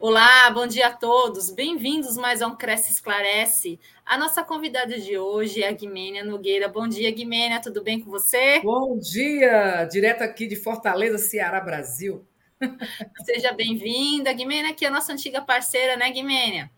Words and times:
Olá, 0.00 0.48
bom 0.52 0.64
dia 0.64 0.86
a 0.86 0.92
todos. 0.92 1.50
Bem-vindos 1.50 2.16
mais 2.16 2.40
a 2.40 2.46
um 2.46 2.54
Cresce 2.54 2.92
Esclarece. 2.92 3.80
A 4.06 4.16
nossa 4.16 4.44
convidada 4.44 4.96
de 4.96 5.18
hoje 5.18 5.60
é 5.60 5.68
a 5.68 5.72
Guimênia 5.72 6.24
Nogueira. 6.24 6.68
Bom 6.68 6.86
dia, 6.86 7.10
Guimênia, 7.10 7.60
tudo 7.60 7.82
bem 7.82 7.98
com 7.98 8.08
você? 8.08 8.60
Bom 8.60 8.96
dia, 8.96 9.84
direto 9.86 10.22
aqui 10.22 10.46
de 10.46 10.54
Fortaleza, 10.54 11.18
Ceará, 11.18 11.60
Brasil. 11.60 12.24
Seja 13.26 13.52
bem-vinda, 13.52 14.32
Guimênia, 14.32 14.72
que 14.72 14.84
é 14.84 14.88
a 14.88 14.92
nossa 14.92 15.12
antiga 15.12 15.42
parceira, 15.42 15.96
né, 15.96 16.08
Guimênia? 16.12 16.70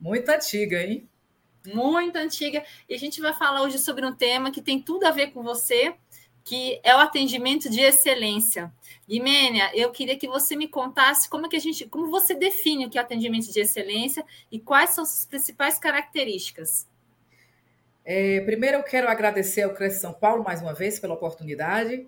Muito 0.00 0.30
antiga, 0.30 0.82
hein? 0.82 1.06
Muito 1.66 2.16
antiga. 2.16 2.64
E 2.88 2.94
a 2.94 2.98
gente 2.98 3.20
vai 3.20 3.34
falar 3.34 3.60
hoje 3.60 3.78
sobre 3.78 4.06
um 4.06 4.14
tema 4.14 4.50
que 4.50 4.62
tem 4.62 4.80
tudo 4.80 5.04
a 5.04 5.10
ver 5.10 5.32
com 5.32 5.42
você, 5.42 5.94
que 6.44 6.80
é 6.82 6.94
o 6.94 6.98
atendimento 6.98 7.70
de 7.70 7.80
excelência. 7.80 8.72
Guimênia, 9.08 9.70
eu 9.74 9.90
queria 9.90 10.16
que 10.16 10.26
você 10.26 10.56
me 10.56 10.68
contasse 10.68 11.28
como 11.28 11.46
é 11.46 11.48
que 11.48 11.56
a 11.56 11.60
gente, 11.60 11.86
como 11.86 12.10
você 12.10 12.34
define 12.34 12.86
o 12.86 12.90
que 12.90 12.98
é 12.98 13.00
atendimento 13.00 13.52
de 13.52 13.60
excelência 13.60 14.24
e 14.50 14.58
quais 14.58 14.90
são 14.90 15.04
suas 15.04 15.26
principais 15.26 15.78
características. 15.78 16.86
É, 18.04 18.40
primeiro, 18.40 18.78
eu 18.78 18.82
quero 18.82 19.08
agradecer 19.08 19.62
ao 19.62 19.74
Cresce 19.74 20.00
São 20.00 20.12
Paulo 20.12 20.42
mais 20.42 20.60
uma 20.60 20.74
vez 20.74 20.98
pela 20.98 21.14
oportunidade, 21.14 22.06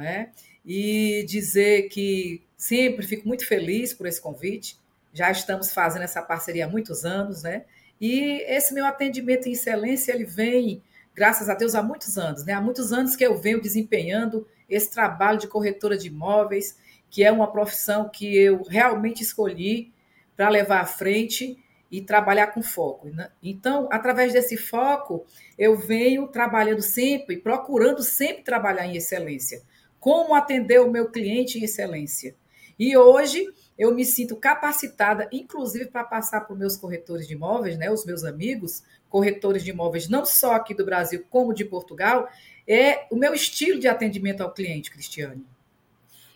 é? 0.00 0.30
e 0.64 1.24
dizer 1.28 1.88
que 1.88 2.42
sempre 2.56 3.06
fico 3.06 3.26
muito 3.26 3.46
feliz 3.46 3.92
por 3.92 4.06
esse 4.06 4.20
convite. 4.20 4.78
Já 5.12 5.30
estamos 5.30 5.72
fazendo 5.72 6.02
essa 6.02 6.22
parceria 6.22 6.66
há 6.66 6.68
muitos 6.68 7.04
anos, 7.04 7.42
né? 7.42 7.64
E 8.00 8.42
esse 8.48 8.72
meu 8.72 8.86
atendimento 8.86 9.48
em 9.48 9.52
excelência 9.52 10.12
ele 10.12 10.24
vem 10.24 10.82
graças 11.14 11.48
a 11.48 11.54
Deus, 11.54 11.74
há 11.74 11.82
muitos 11.82 12.18
anos, 12.18 12.44
né? 12.44 12.52
Há 12.52 12.60
muitos 12.60 12.92
anos 12.92 13.16
que 13.16 13.24
eu 13.24 13.36
venho 13.36 13.60
desempenhando 13.60 14.46
esse 14.68 14.90
trabalho 14.90 15.38
de 15.38 15.46
corretora 15.46 15.96
de 15.96 16.08
imóveis, 16.08 16.76
que 17.10 17.22
é 17.22 17.30
uma 17.30 17.50
profissão 17.50 18.08
que 18.08 18.36
eu 18.36 18.62
realmente 18.62 19.22
escolhi 19.22 19.92
para 20.36 20.48
levar 20.48 20.80
à 20.80 20.86
frente 20.86 21.58
e 21.90 22.00
trabalhar 22.00 22.48
com 22.48 22.62
foco. 22.62 23.10
Né? 23.10 23.30
Então, 23.42 23.86
através 23.92 24.32
desse 24.32 24.56
foco, 24.56 25.26
eu 25.58 25.76
venho 25.76 26.26
trabalhando 26.26 26.80
sempre, 26.80 27.36
procurando 27.36 28.02
sempre 28.02 28.42
trabalhar 28.42 28.86
em 28.86 28.96
excelência. 28.96 29.62
Como 30.00 30.34
atender 30.34 30.80
o 30.80 30.90
meu 30.90 31.10
cliente 31.10 31.58
em 31.58 31.64
excelência. 31.64 32.34
E 32.78 32.96
hoje 32.96 33.46
eu 33.78 33.94
me 33.94 34.04
sinto 34.04 34.36
capacitada, 34.36 35.28
inclusive 35.30 35.86
para 35.86 36.02
passar 36.02 36.40
para 36.40 36.54
os 36.54 36.58
meus 36.58 36.76
corretores 36.76 37.28
de 37.28 37.34
imóveis, 37.34 37.76
né, 37.76 37.90
os 37.90 38.04
meus 38.04 38.24
amigos, 38.24 38.82
corretores 39.12 39.62
de 39.62 39.70
imóveis, 39.70 40.08
não 40.08 40.24
só 40.24 40.54
aqui 40.54 40.74
do 40.74 40.86
Brasil, 40.86 41.22
como 41.28 41.52
de 41.52 41.66
Portugal, 41.66 42.26
é 42.66 43.06
o 43.10 43.16
meu 43.16 43.34
estilo 43.34 43.78
de 43.78 43.86
atendimento 43.86 44.40
ao 44.40 44.50
cliente, 44.50 44.90
Cristiane. 44.90 45.44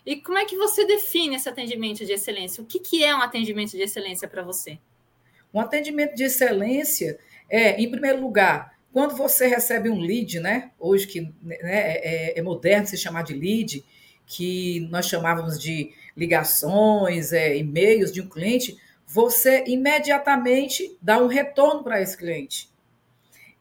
E 0.05 0.17
como 0.17 0.37
é 0.37 0.45
que 0.45 0.55
você 0.55 0.85
define 0.85 1.35
esse 1.35 1.49
atendimento 1.49 2.05
de 2.05 2.13
excelência? 2.13 2.63
O 2.63 2.67
que, 2.67 2.79
que 2.79 3.03
é 3.03 3.13
um 3.15 3.21
atendimento 3.21 3.71
de 3.71 3.81
excelência 3.81 4.27
para 4.27 4.43
você? 4.43 4.77
Um 5.51 5.59
atendimento 5.59 6.15
de 6.15 6.23
excelência 6.23 7.17
é, 7.49 7.81
em 7.81 7.89
primeiro 7.89 8.21
lugar, 8.21 8.77
quando 8.93 9.15
você 9.15 9.47
recebe 9.47 9.89
um 9.89 9.99
lead, 9.99 10.39
né? 10.39 10.71
Hoje 10.79 11.07
que 11.07 11.21
né, 11.41 11.57
é, 11.61 12.39
é, 12.39 12.41
moderno 12.43 12.85
se 12.85 12.95
chamar 12.95 13.23
de 13.23 13.33
lead, 13.33 13.83
que 14.25 14.87
nós 14.91 15.07
chamávamos 15.07 15.59
de 15.59 15.91
ligações, 16.15 17.33
é, 17.33 17.57
e-mails 17.57 18.11
de 18.11 18.21
um 18.21 18.29
cliente, 18.29 18.77
você 19.07 19.63
imediatamente 19.65 20.97
dá 21.01 21.17
um 21.17 21.27
retorno 21.27 21.81
para 21.81 22.01
esse 22.01 22.17
cliente. 22.17 22.69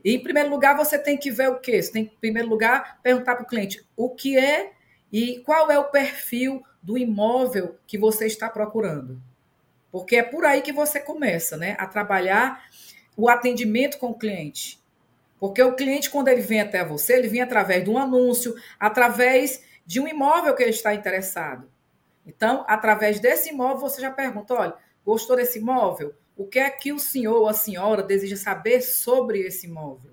E, 0.04 0.16
em 0.16 0.22
primeiro 0.22 0.50
lugar, 0.50 0.76
você 0.76 0.98
tem 0.98 1.16
que 1.16 1.30
ver 1.30 1.48
o 1.48 1.60
quê? 1.60 1.80
Você 1.80 1.92
tem 1.92 2.04
que, 2.04 2.14
em 2.14 2.18
primeiro 2.18 2.48
lugar, 2.48 2.98
perguntar 3.02 3.36
para 3.36 3.44
o 3.44 3.46
cliente 3.48 3.86
o 3.96 4.10
que 4.10 4.36
é 4.36 4.72
e 5.12 5.38
qual 5.40 5.70
é 5.70 5.78
o 5.78 5.84
perfil 5.90 6.64
do 6.82 6.98
imóvel 6.98 7.76
que 7.86 7.96
você 7.96 8.26
está 8.26 8.50
procurando. 8.50 9.22
Porque 9.90 10.16
é 10.16 10.22
por 10.22 10.44
aí 10.44 10.62
que 10.62 10.72
você 10.72 11.00
começa, 11.00 11.56
né? 11.56 11.76
A 11.78 11.86
trabalhar 11.86 12.64
o 13.16 13.28
atendimento 13.28 13.98
com 13.98 14.10
o 14.10 14.18
cliente. 14.18 14.80
Porque 15.38 15.62
o 15.62 15.74
cliente, 15.74 16.10
quando 16.10 16.28
ele 16.28 16.40
vem 16.40 16.60
até 16.60 16.84
você, 16.84 17.14
ele 17.14 17.28
vem 17.28 17.40
através 17.40 17.84
de 17.84 17.90
um 17.90 17.98
anúncio, 17.98 18.54
através 18.78 19.62
de 19.86 20.00
um 20.00 20.08
imóvel 20.08 20.54
que 20.54 20.62
ele 20.62 20.70
está 20.70 20.92
interessado. 20.92 21.70
Então, 22.26 22.64
através 22.68 23.20
desse 23.20 23.50
imóvel, 23.50 23.78
você 23.78 24.00
já 24.00 24.10
pergunta: 24.10 24.54
olha, 24.54 24.74
Gostou 25.06 25.36
desse 25.36 25.60
imóvel? 25.60 26.14
O 26.36 26.44
que 26.44 26.58
é 26.58 26.68
que 26.68 26.92
o 26.92 26.98
senhor 26.98 27.36
ou 27.36 27.48
a 27.48 27.54
senhora 27.54 28.02
deseja 28.02 28.36
saber 28.36 28.82
sobre 28.82 29.38
esse 29.38 29.66
imóvel? 29.66 30.12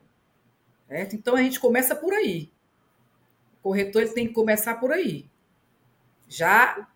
Certo? 0.87 1.15
Então 1.15 1.35
a 1.35 1.41
gente 1.41 1.59
começa 1.59 1.95
por 1.95 2.13
aí. 2.13 2.51
O 3.59 3.63
corretor 3.63 4.07
tem 4.09 4.27
que 4.27 4.33
começar 4.33 4.75
por 4.75 4.91
aí. 4.91 5.27
Já 6.29 6.87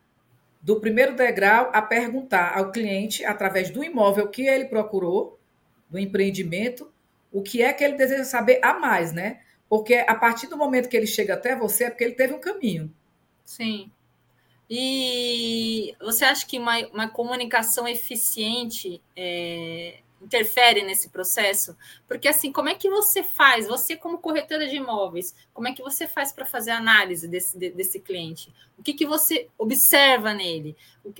do 0.62 0.80
primeiro 0.80 1.16
degrau 1.16 1.72
a 1.74 1.81
perguntar 1.81 2.56
ao 2.56 2.72
cliente, 2.72 3.25
através 3.25 3.72
do 3.72 3.84
imóvel 3.84 4.28
que 4.28 4.46
ele 4.46 4.66
procurou, 4.66 5.40
do 5.90 5.97
empreendimento, 5.97 6.91
o 7.31 7.41
que 7.41 7.62
é 7.62 7.74
que 7.74 7.84
ele 7.84 7.96
deseja 7.97 8.25
saber 8.25 8.59
a 8.64 8.78
mais, 8.78 9.12
né? 9.12 9.41
Porque 9.68 9.96
a 9.96 10.16
partir 10.16 10.47
do 10.47 10.58
momento 10.58 10.88
que 10.88 10.96
ele 10.96 11.08
chega 11.08 11.34
até 11.34 11.56
você 11.56 11.85
é 11.85 11.90
porque 11.90 12.03
ele 12.03 12.16
teve 12.16 12.34
um 12.34 12.40
caminho. 12.40 12.94
Sim. 13.44 13.91
E 14.69 15.95
você 16.01 16.25
acha 16.25 16.45
que 16.45 16.59
uma, 16.59 16.78
uma 16.88 17.07
comunicação 17.07 17.88
eficiente 17.88 19.01
é, 19.16 20.00
interfere 20.22 20.83
nesse 20.83 21.09
processo? 21.09 21.75
Porque 22.07 22.28
assim, 22.28 22.51
como 22.51 22.69
é 22.69 22.75
que 22.75 22.89
você 22.89 23.23
faz? 23.23 23.67
Você 23.67 23.95
como 23.95 24.17
corretora 24.17 24.67
de 24.67 24.75
imóveis, 24.75 25.35
como 25.53 25.67
é 25.67 25.73
que 25.73 25.81
você 25.81 26.07
faz 26.07 26.31
para 26.31 26.45
fazer 26.45 26.72
análise 26.72 27.28
desse, 27.28 27.57
desse 27.57 28.00
cliente? 28.00 28.53
O 28.78 28.83
que, 28.83 28.94
que 28.94 29.05
você 29.05 29.50
observa 29.57 30.33
nele? 30.33 30.75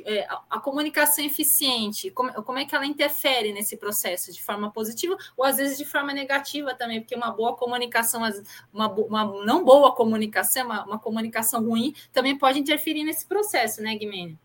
É, 0.06 0.26
a, 0.30 0.44
a 0.52 0.60
comunicação 0.60 1.24
eficiente, 1.26 2.12
como, 2.12 2.32
como 2.44 2.60
é 2.60 2.66
que 2.66 2.76
ela 2.76 2.86
interfere 2.86 3.52
nesse 3.52 3.78
processo 3.78 4.32
de 4.32 4.42
forma 4.44 4.72
positiva 4.72 5.18
ou 5.36 5.44
às 5.44 5.58
vezes 5.58 5.78
de 5.78 5.86
forma 5.86 6.14
negativa 6.14 6.76
também? 6.76 7.00
Porque 7.00 7.16
uma 7.16 7.32
boa 7.32 7.56
comunicação, 7.56 8.22
uma, 8.72 8.88
uma 8.90 9.26
não 9.44 9.64
boa 9.64 9.96
comunicação, 9.96 10.66
uma, 10.66 10.86
uma 10.86 11.00
comunicação 11.00 11.64
ruim 11.66 11.96
também 12.12 12.38
pode 12.38 12.60
interferir 12.60 13.04
nesse 13.04 13.26
processo, 13.26 13.82
né, 13.82 13.96
Guimene? 13.96 14.38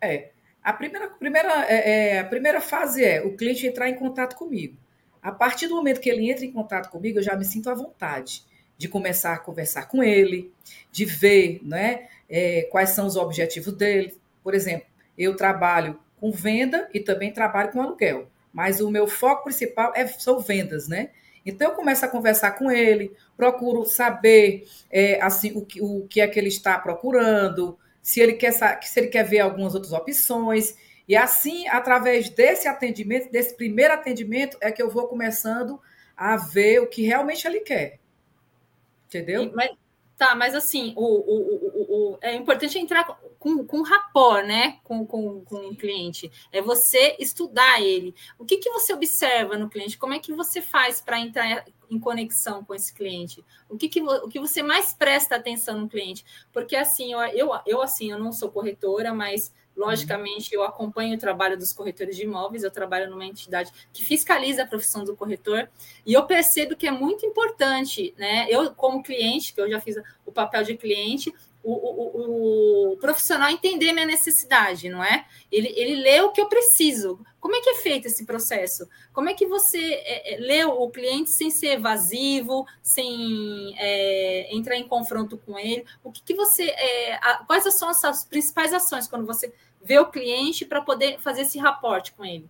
É, 0.00 0.30
a 0.62 0.72
primeira, 0.72 1.08
primeira, 1.08 1.66
é, 1.66 1.90
é, 1.90 2.18
a 2.20 2.24
primeira 2.24 2.60
fase 2.60 3.04
é 3.04 3.22
o 3.22 3.36
cliente 3.36 3.66
entrar 3.66 3.88
em 3.88 3.94
contato 3.94 4.36
comigo. 4.36 4.76
A 5.20 5.32
partir 5.32 5.66
do 5.66 5.74
momento 5.74 6.00
que 6.00 6.10
ele 6.10 6.30
entra 6.30 6.44
em 6.44 6.52
contato 6.52 6.90
comigo, 6.90 7.18
eu 7.18 7.22
já 7.22 7.36
me 7.36 7.44
sinto 7.44 7.70
à 7.70 7.74
vontade 7.74 8.44
de 8.76 8.88
começar 8.88 9.34
a 9.34 9.38
conversar 9.38 9.86
com 9.86 10.02
ele, 10.02 10.52
de 10.90 11.04
ver 11.04 11.60
né, 11.62 12.08
é, 12.28 12.62
quais 12.70 12.90
são 12.90 13.06
os 13.06 13.16
objetivos 13.16 13.72
dele. 13.74 14.16
Por 14.42 14.54
exemplo, 14.54 14.86
eu 15.16 15.36
trabalho 15.36 16.00
com 16.20 16.30
venda 16.30 16.88
e 16.92 17.00
também 17.00 17.32
trabalho 17.32 17.70
com 17.70 17.80
aluguel, 17.82 18.28
mas 18.52 18.80
o 18.80 18.90
meu 18.90 19.06
foco 19.06 19.44
principal 19.44 19.92
é, 19.94 20.06
são 20.06 20.40
vendas, 20.40 20.88
né? 20.88 21.10
Então 21.44 21.70
eu 21.70 21.74
começo 21.74 22.04
a 22.04 22.08
conversar 22.08 22.52
com 22.52 22.70
ele, 22.70 23.12
procuro 23.36 23.84
saber 23.84 24.66
é, 24.90 25.20
assim 25.20 25.52
o 25.56 25.64
que, 25.64 25.80
o 25.80 26.06
que 26.08 26.20
é 26.20 26.28
que 26.28 26.38
ele 26.38 26.48
está 26.48 26.78
procurando, 26.78 27.76
se 28.02 28.20
ele 28.20 28.34
quer 28.34 28.52
se 28.52 29.00
ele 29.00 29.06
quer 29.06 29.22
ver 29.22 29.40
algumas 29.40 29.74
outras 29.74 29.92
opções. 29.92 30.76
E 31.08 31.16
assim, 31.16 31.68
através 31.68 32.28
desse 32.28 32.66
atendimento, 32.66 33.30
desse 33.30 33.56
primeiro 33.56 33.94
atendimento, 33.94 34.58
é 34.60 34.72
que 34.72 34.82
eu 34.82 34.90
vou 34.90 35.06
começando 35.06 35.80
a 36.16 36.36
ver 36.36 36.80
o 36.80 36.86
que 36.86 37.02
realmente 37.02 37.46
ele 37.46 37.60
quer. 37.60 38.00
Entendeu? 39.06 39.52
Mas, 39.54 39.70
tá, 40.16 40.34
mas 40.34 40.54
assim, 40.54 40.92
o, 40.96 41.04
o, 41.04 41.56
o, 41.66 42.14
o 42.14 42.18
é 42.20 42.34
importante 42.34 42.78
entrar 42.78 43.04
com, 43.38 43.64
com 43.64 43.82
rapport, 43.82 44.44
né? 44.44 44.78
Com, 44.82 45.06
com, 45.06 45.44
com 45.44 45.56
o 45.68 45.76
cliente. 45.76 46.30
É 46.52 46.62
você 46.62 47.16
estudar 47.18 47.80
ele. 47.80 48.14
O 48.38 48.44
que, 48.44 48.56
que 48.56 48.70
você 48.70 48.92
observa 48.92 49.58
no 49.58 49.68
cliente? 49.68 49.98
Como 49.98 50.14
é 50.14 50.18
que 50.18 50.32
você 50.32 50.62
faz 50.62 51.00
para 51.00 51.20
entrar 51.20 51.64
em 51.92 51.98
conexão 51.98 52.64
com 52.64 52.74
esse 52.74 52.92
cliente? 52.92 53.44
O 53.68 53.76
que, 53.76 53.88
que, 53.88 54.02
o 54.02 54.28
que 54.28 54.40
você 54.40 54.62
mais 54.62 54.92
presta 54.92 55.36
atenção 55.36 55.80
no 55.80 55.88
cliente? 55.88 56.24
Porque 56.52 56.74
assim, 56.74 57.12
eu, 57.12 57.20
eu, 57.20 57.50
eu 57.66 57.82
assim, 57.82 58.10
eu 58.10 58.18
não 58.18 58.32
sou 58.32 58.50
corretora, 58.50 59.12
mas 59.12 59.52
logicamente 59.76 60.54
eu 60.54 60.62
acompanho 60.62 61.14
o 61.14 61.18
trabalho 61.18 61.56
dos 61.56 61.72
corretores 61.72 62.16
de 62.16 62.24
imóveis, 62.24 62.62
eu 62.62 62.70
trabalho 62.70 63.10
numa 63.10 63.24
entidade 63.24 63.72
que 63.92 64.04
fiscaliza 64.04 64.62
a 64.62 64.66
profissão 64.66 65.04
do 65.04 65.16
corretor, 65.16 65.68
e 66.04 66.12
eu 66.12 66.24
percebo 66.24 66.76
que 66.76 66.86
é 66.86 66.90
muito 66.90 67.24
importante, 67.24 68.14
né? 68.18 68.46
Eu, 68.50 68.74
como 68.74 69.02
cliente, 69.02 69.54
que 69.54 69.60
eu 69.60 69.70
já 69.70 69.80
fiz 69.80 69.96
o 70.26 70.32
papel 70.32 70.62
de 70.62 70.76
cliente, 70.76 71.32
o, 71.62 71.72
o, 71.72 72.92
o, 72.92 72.96
profissional 72.96 73.48
entender 73.48 73.92
minha 73.92 74.06
necessidade, 74.06 74.88
não 74.88 75.02
é? 75.02 75.24
Ele, 75.50 75.72
ele 75.76 76.02
lê 76.02 76.20
o 76.20 76.30
que 76.30 76.40
eu 76.40 76.48
preciso. 76.48 77.20
Como 77.40 77.54
é 77.54 77.60
que 77.60 77.70
é 77.70 77.74
feito 77.76 78.06
esse 78.06 78.24
processo? 78.24 78.88
Como 79.12 79.28
é 79.28 79.34
que 79.34 79.46
você 79.46 79.78
é, 79.78 80.34
é, 80.34 80.36
lê 80.38 80.64
o 80.64 80.88
cliente 80.90 81.30
sem 81.30 81.50
ser 81.50 81.74
evasivo, 81.74 82.66
sem 82.82 83.74
é, 83.78 84.54
entrar 84.54 84.76
em 84.76 84.86
confronto 84.86 85.38
com 85.38 85.58
ele? 85.58 85.84
O 86.02 86.10
que, 86.10 86.22
que 86.22 86.34
você. 86.34 86.64
É, 86.64 87.14
a, 87.14 87.44
quais 87.46 87.62
são 87.74 87.88
as 87.88 88.00
suas 88.00 88.24
principais 88.24 88.72
ações 88.72 89.06
quando 89.06 89.26
você 89.26 89.52
vê 89.82 89.98
o 89.98 90.10
cliente 90.10 90.64
para 90.64 90.80
poder 90.80 91.20
fazer 91.20 91.42
esse 91.42 91.58
raporte 91.58 92.12
com 92.12 92.24
ele? 92.24 92.48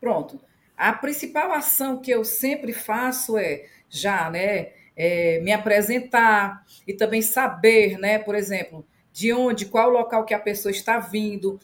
Pronto. 0.00 0.40
A 0.76 0.92
principal 0.92 1.52
ação 1.52 1.98
que 1.98 2.10
eu 2.10 2.24
sempre 2.24 2.72
faço 2.72 3.38
é 3.38 3.66
já, 3.88 4.28
né? 4.30 4.72
É, 4.96 5.40
me 5.40 5.52
apresentar 5.52 6.64
e 6.86 6.94
também 6.94 7.20
saber, 7.20 7.98
né, 7.98 8.18
por 8.18 8.34
exemplo, 8.34 8.86
de 9.12 9.32
onde, 9.32 9.66
qual 9.66 9.90
local 9.90 10.24
que 10.24 10.34
a 10.34 10.38
pessoa 10.38 10.70
está 10.70 10.98
vindo, 10.98 11.60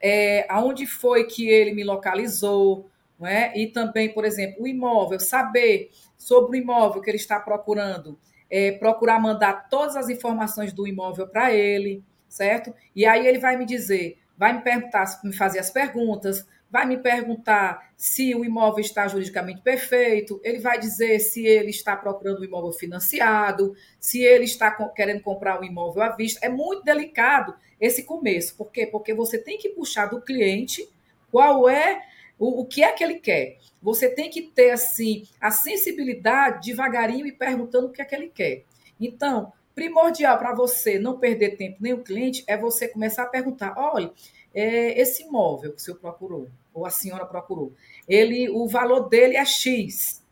é, 0.00 0.46
aonde 0.48 0.86
foi 0.86 1.24
que 1.24 1.48
ele 1.48 1.72
me 1.72 1.84
localizou, 1.84 2.88
não 3.18 3.26
é? 3.26 3.52
E 3.56 3.66
também, 3.66 4.12
por 4.12 4.24
exemplo, 4.24 4.62
o 4.62 4.68
imóvel, 4.68 5.18
saber 5.18 5.90
sobre 6.16 6.58
o 6.58 6.60
imóvel 6.60 7.02
que 7.02 7.10
ele 7.10 7.16
está 7.16 7.40
procurando, 7.40 8.18
é, 8.48 8.72
procurar 8.72 9.20
mandar 9.20 9.68
todas 9.68 9.96
as 9.96 10.08
informações 10.08 10.72
do 10.72 10.86
imóvel 10.86 11.26
para 11.26 11.52
ele, 11.52 12.02
certo? 12.28 12.72
E 12.94 13.04
aí 13.04 13.26
ele 13.26 13.38
vai 13.38 13.56
me 13.56 13.66
dizer, 13.66 14.18
vai 14.36 14.52
me 14.52 14.60
perguntar, 14.60 15.04
me 15.24 15.32
fazer 15.32 15.58
as 15.58 15.70
perguntas, 15.70 16.46
vai 16.70 16.86
me 16.86 16.98
perguntar 16.98 17.92
se 17.96 18.34
o 18.34 18.44
imóvel 18.44 18.80
está 18.80 19.08
juridicamente 19.08 19.62
perfeito, 19.62 20.40
ele 20.44 20.58
vai 20.58 20.78
dizer 20.78 21.18
se 21.20 21.46
ele 21.46 21.70
está 21.70 21.96
procurando 21.96 22.40
um 22.40 22.44
imóvel 22.44 22.72
financiado, 22.72 23.74
se 23.98 24.22
ele 24.22 24.44
está 24.44 24.70
querendo 24.90 25.22
comprar 25.22 25.60
um 25.60 25.64
imóvel 25.64 26.02
à 26.02 26.10
vista. 26.10 26.44
É 26.44 26.48
muito 26.48 26.84
delicado 26.84 27.54
esse 27.80 28.02
começo. 28.04 28.56
Por 28.56 28.70
quê? 28.70 28.86
Porque 28.86 29.14
você 29.14 29.38
tem 29.38 29.58
que 29.58 29.70
puxar 29.70 30.06
do 30.06 30.20
cliente 30.20 30.88
qual 31.30 31.68
é 31.68 32.02
o, 32.38 32.60
o 32.60 32.66
que 32.66 32.82
é 32.82 32.92
que 32.92 33.02
ele 33.02 33.18
quer. 33.18 33.58
Você 33.82 34.08
tem 34.08 34.30
que 34.30 34.42
ter 34.42 34.70
assim 34.70 35.26
a 35.40 35.50
sensibilidade 35.50 36.68
devagarinho 36.68 37.26
e 37.26 37.32
perguntando 37.32 37.88
o 37.88 37.90
que 37.90 38.02
é 38.02 38.04
que 38.04 38.14
ele 38.14 38.28
quer. 38.28 38.64
Então, 39.00 39.52
primordial 39.74 40.38
para 40.38 40.54
você 40.54 40.98
não 40.98 41.18
perder 41.18 41.56
tempo 41.56 41.78
nem 41.80 41.94
o 41.94 42.02
cliente 42.02 42.42
é 42.46 42.56
você 42.56 42.88
começar 42.88 43.22
a 43.22 43.28
perguntar: 43.28 43.74
olha, 43.76 44.12
é, 44.58 45.00
esse 45.00 45.22
imóvel 45.22 45.72
que 45.72 45.78
o 45.78 45.80
senhor 45.80 45.98
procurou, 45.98 46.48
ou 46.74 46.84
a 46.84 46.90
senhora 46.90 47.24
procurou, 47.24 47.72
ele, 48.08 48.50
o 48.50 48.66
valor 48.66 49.08
dele 49.08 49.36
é 49.36 49.44
X, 49.44 50.24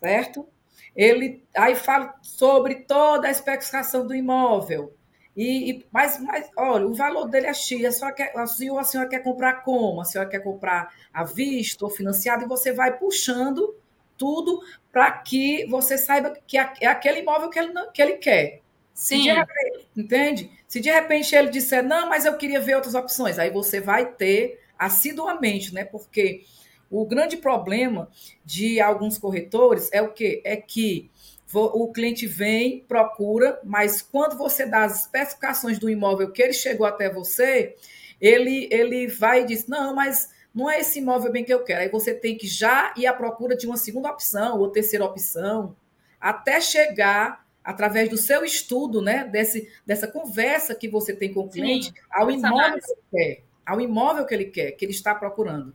certo? 0.00 0.46
Ele 0.94 1.44
aí 1.54 1.74
fala 1.74 2.14
sobre 2.22 2.76
toda 2.76 3.28
a 3.28 3.30
especificação 3.30 4.06
do 4.06 4.14
imóvel. 4.14 4.94
E, 5.36 5.70
e, 5.70 5.86
mas, 5.92 6.18
mas, 6.18 6.50
olha, 6.56 6.86
o 6.86 6.94
valor 6.94 7.28
dele 7.28 7.46
é 7.48 7.52
X. 7.52 7.84
A 7.84 7.92
senhora, 7.92 8.14
quer, 8.14 8.32
a, 8.34 8.46
senhora, 8.46 8.80
a 8.80 8.84
senhora 8.84 9.10
quer 9.10 9.22
comprar 9.22 9.62
como? 9.62 10.00
A 10.00 10.04
senhora 10.06 10.30
quer 10.30 10.40
comprar 10.40 10.94
à 11.12 11.22
vista 11.22 11.84
ou 11.84 11.90
financiado? 11.90 12.44
E 12.44 12.48
você 12.48 12.72
vai 12.72 12.96
puxando 12.96 13.76
tudo 14.16 14.62
para 14.90 15.12
que 15.12 15.66
você 15.66 15.98
saiba 15.98 16.34
que 16.46 16.56
é 16.56 16.86
aquele 16.86 17.20
imóvel 17.20 17.50
que 17.50 17.58
ele, 17.58 17.74
que 17.92 18.00
ele 18.00 18.14
quer. 18.14 18.62
Sim. 18.96 19.30
Repente, 19.30 19.88
entende? 19.94 20.50
Se 20.66 20.80
de 20.80 20.90
repente 20.90 21.34
ele 21.34 21.50
disser, 21.50 21.84
não, 21.84 22.08
mas 22.08 22.24
eu 22.24 22.34
queria 22.36 22.58
ver 22.58 22.76
outras 22.76 22.94
opções, 22.94 23.38
aí 23.38 23.50
você 23.50 23.78
vai 23.78 24.10
ter 24.12 24.58
assiduamente, 24.78 25.72
né? 25.74 25.84
Porque 25.84 26.44
o 26.90 27.04
grande 27.04 27.36
problema 27.36 28.10
de 28.42 28.80
alguns 28.80 29.18
corretores 29.18 29.90
é 29.92 30.00
o 30.00 30.12
quê? 30.12 30.40
É 30.44 30.56
que 30.56 31.10
o 31.52 31.92
cliente 31.92 32.26
vem, 32.26 32.80
procura, 32.88 33.60
mas 33.62 34.02
quando 34.02 34.36
você 34.36 34.66
dá 34.66 34.84
as 34.84 35.02
especificações 35.02 35.78
do 35.78 35.88
imóvel 35.88 36.32
que 36.32 36.42
ele 36.42 36.52
chegou 36.52 36.86
até 36.86 37.12
você, 37.12 37.76
ele, 38.20 38.66
ele 38.70 39.06
vai 39.06 39.42
e 39.42 39.46
diz: 39.46 39.66
não, 39.66 39.94
mas 39.94 40.30
não 40.54 40.70
é 40.70 40.80
esse 40.80 41.00
imóvel 41.00 41.30
bem 41.30 41.44
que 41.44 41.52
eu 41.52 41.62
quero. 41.62 41.82
Aí 41.82 41.88
você 41.90 42.14
tem 42.14 42.36
que 42.36 42.46
já 42.46 42.94
ir 42.96 43.06
à 43.06 43.12
procura 43.12 43.54
de 43.54 43.66
uma 43.66 43.76
segunda 43.76 44.10
opção 44.10 44.58
ou 44.58 44.70
terceira 44.70 45.04
opção, 45.04 45.76
até 46.18 46.60
chegar, 46.60 47.45
através 47.66 48.08
do 48.08 48.16
seu 48.16 48.44
estudo, 48.44 49.02
né, 49.02 49.24
desse, 49.24 49.68
dessa 49.84 50.06
conversa 50.06 50.72
que 50.72 50.88
você 50.88 51.12
tem 51.12 51.34
com 51.34 51.40
o 51.40 51.48
cliente, 51.48 51.86
Sim, 51.86 51.94
ao 52.12 52.30
imóvel 52.30 52.78
que 52.80 52.92
ele 52.92 53.02
quer, 53.10 53.42
ao 53.66 53.80
imóvel 53.80 54.24
que 54.24 54.34
ele 54.34 54.44
quer, 54.44 54.70
que 54.70 54.84
ele 54.84 54.92
está 54.92 55.12
procurando. 55.12 55.74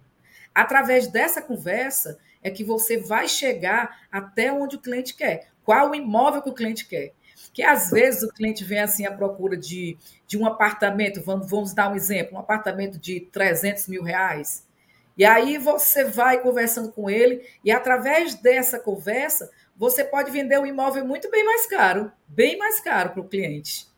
Através 0.56 1.08
dessa 1.08 1.42
conversa 1.42 2.18
é 2.42 2.50
que 2.50 2.64
você 2.64 2.98
vai 2.98 3.28
chegar 3.28 4.08
até 4.10 4.54
onde 4.54 4.78
o 4.78 4.80
cliente 4.80 5.14
quer. 5.14 5.50
Qual 5.66 5.92
o 5.92 5.96
imóvel 5.96 6.42
que 6.42 6.50
o 6.50 6.54
cliente 6.54 6.88
quer? 6.88 7.12
Que 7.54 7.62
às 7.62 7.92
vezes 7.92 8.24
o 8.24 8.30
cliente 8.30 8.64
vem 8.64 8.80
assim 8.80 9.06
à 9.06 9.12
procura 9.12 9.58
de, 9.58 9.98
de 10.26 10.38
um 10.38 10.46
apartamento, 10.46 11.22
vamos, 11.22 11.50
vamos 11.50 11.74
dar 11.74 11.92
um 11.92 11.96
exemplo, 11.96 12.38
um 12.38 12.40
apartamento 12.40 12.98
de 12.98 13.20
300 13.20 13.88
mil 13.88 14.02
reais. 14.02 14.66
E 15.18 15.26
aí 15.26 15.58
você 15.58 16.06
vai 16.06 16.42
conversando 16.42 16.92
com 16.92 17.10
ele, 17.10 17.46
e 17.66 17.72
através 17.72 18.36
dessa 18.36 18.80
conversa, 18.80 19.52
você 19.76 20.04
pode 20.04 20.32
vender 20.32 20.58
o 20.58 20.62
um 20.62 20.66
imóvel 20.66 21.06
muito 21.06 21.30
bem 21.30 21.44
mais 21.44 21.66
caro, 21.68 22.12
bem 22.28 22.58
mais 22.58 22.80
caro 22.80 23.12
para 23.12 23.22
o 23.22 23.28
cliente. 23.28 23.90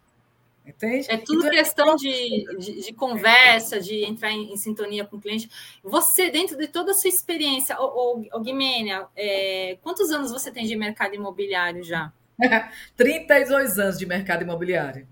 Entende? 0.66 1.12
É 1.12 1.18
tudo 1.18 1.40
então, 1.40 1.52
é 1.52 1.56
questão 1.58 1.96
de, 1.98 2.46
de, 2.58 2.82
de, 2.84 2.94
conversa, 2.94 3.82
de 3.82 4.06
entrar 4.06 4.32
em, 4.32 4.54
em, 4.54 4.56
sintonia 4.56 5.04
com 5.04 5.18
o 5.18 5.22
cliente. 5.22 5.50
Você, 5.84 6.30
dentro 6.30 6.58
de 6.58 6.68
toda 6.68 6.92
a 6.92 6.94
sua 6.94 7.10
experiência, 7.10 7.78
ô, 7.78 8.22
ô, 8.22 8.26
ô 8.32 8.40
Guimênia, 8.40 9.06
é, 9.14 9.78
quantos 9.82 10.10
anos 10.10 10.32
você 10.32 10.52
tem 10.52 10.66
de 10.66 10.76
mercado 10.78 11.16
imobiliário 11.16 11.84
já? 11.84 12.14
32 12.96 13.78
anos 13.78 13.98
de 13.98 14.06
mercado 14.06 14.44
imobiliário. 14.44 15.06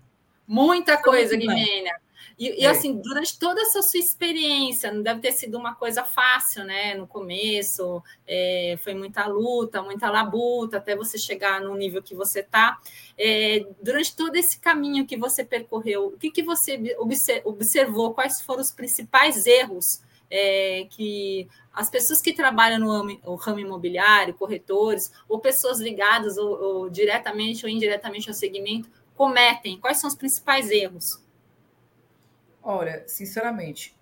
Muita 0.48 0.96
coisa, 0.96 1.36
Guimênia. 1.36 2.00
E, 2.38 2.62
e, 2.62 2.64
é. 2.64 2.70
assim, 2.70 3.00
durante 3.00 3.38
toda 3.38 3.60
essa 3.60 3.82
sua 3.82 4.00
experiência, 4.00 4.92
não 4.92 5.02
deve 5.02 5.20
ter 5.20 5.32
sido 5.32 5.56
uma 5.58 5.74
coisa 5.74 6.04
fácil, 6.04 6.64
né? 6.64 6.94
No 6.94 7.06
começo, 7.06 8.02
é, 8.26 8.76
foi 8.82 8.94
muita 8.94 9.26
luta, 9.26 9.82
muita 9.82 10.10
labuta, 10.10 10.78
até 10.78 10.96
você 10.96 11.18
chegar 11.18 11.60
no 11.60 11.76
nível 11.76 12.02
que 12.02 12.14
você 12.14 12.40
está. 12.40 12.78
É, 13.18 13.66
durante 13.82 14.16
todo 14.16 14.36
esse 14.36 14.58
caminho 14.58 15.06
que 15.06 15.16
você 15.16 15.44
percorreu, 15.44 16.06
o 16.06 16.18
que, 16.18 16.30
que 16.30 16.42
você 16.42 16.96
observou? 17.44 18.14
Quais 18.14 18.40
foram 18.40 18.60
os 18.60 18.70
principais 18.70 19.46
erros 19.46 20.02
é, 20.30 20.86
que 20.90 21.46
as 21.72 21.88
pessoas 21.88 22.20
que 22.20 22.32
trabalham 22.32 22.78
no 22.80 22.90
ramo, 22.90 23.20
no 23.22 23.34
ramo 23.34 23.60
imobiliário, 23.60 24.34
corretores, 24.34 25.12
ou 25.28 25.38
pessoas 25.38 25.78
ligadas 25.78 26.36
ou, 26.38 26.50
ou 26.60 26.90
diretamente 26.90 27.64
ou 27.64 27.70
indiretamente 27.70 28.28
ao 28.28 28.34
segmento, 28.34 28.90
cometem? 29.14 29.78
Quais 29.78 29.98
são 29.98 30.08
os 30.08 30.16
principais 30.16 30.70
erros? 30.70 31.21
Olha, 32.62 33.02
sinceramente, 33.06 33.96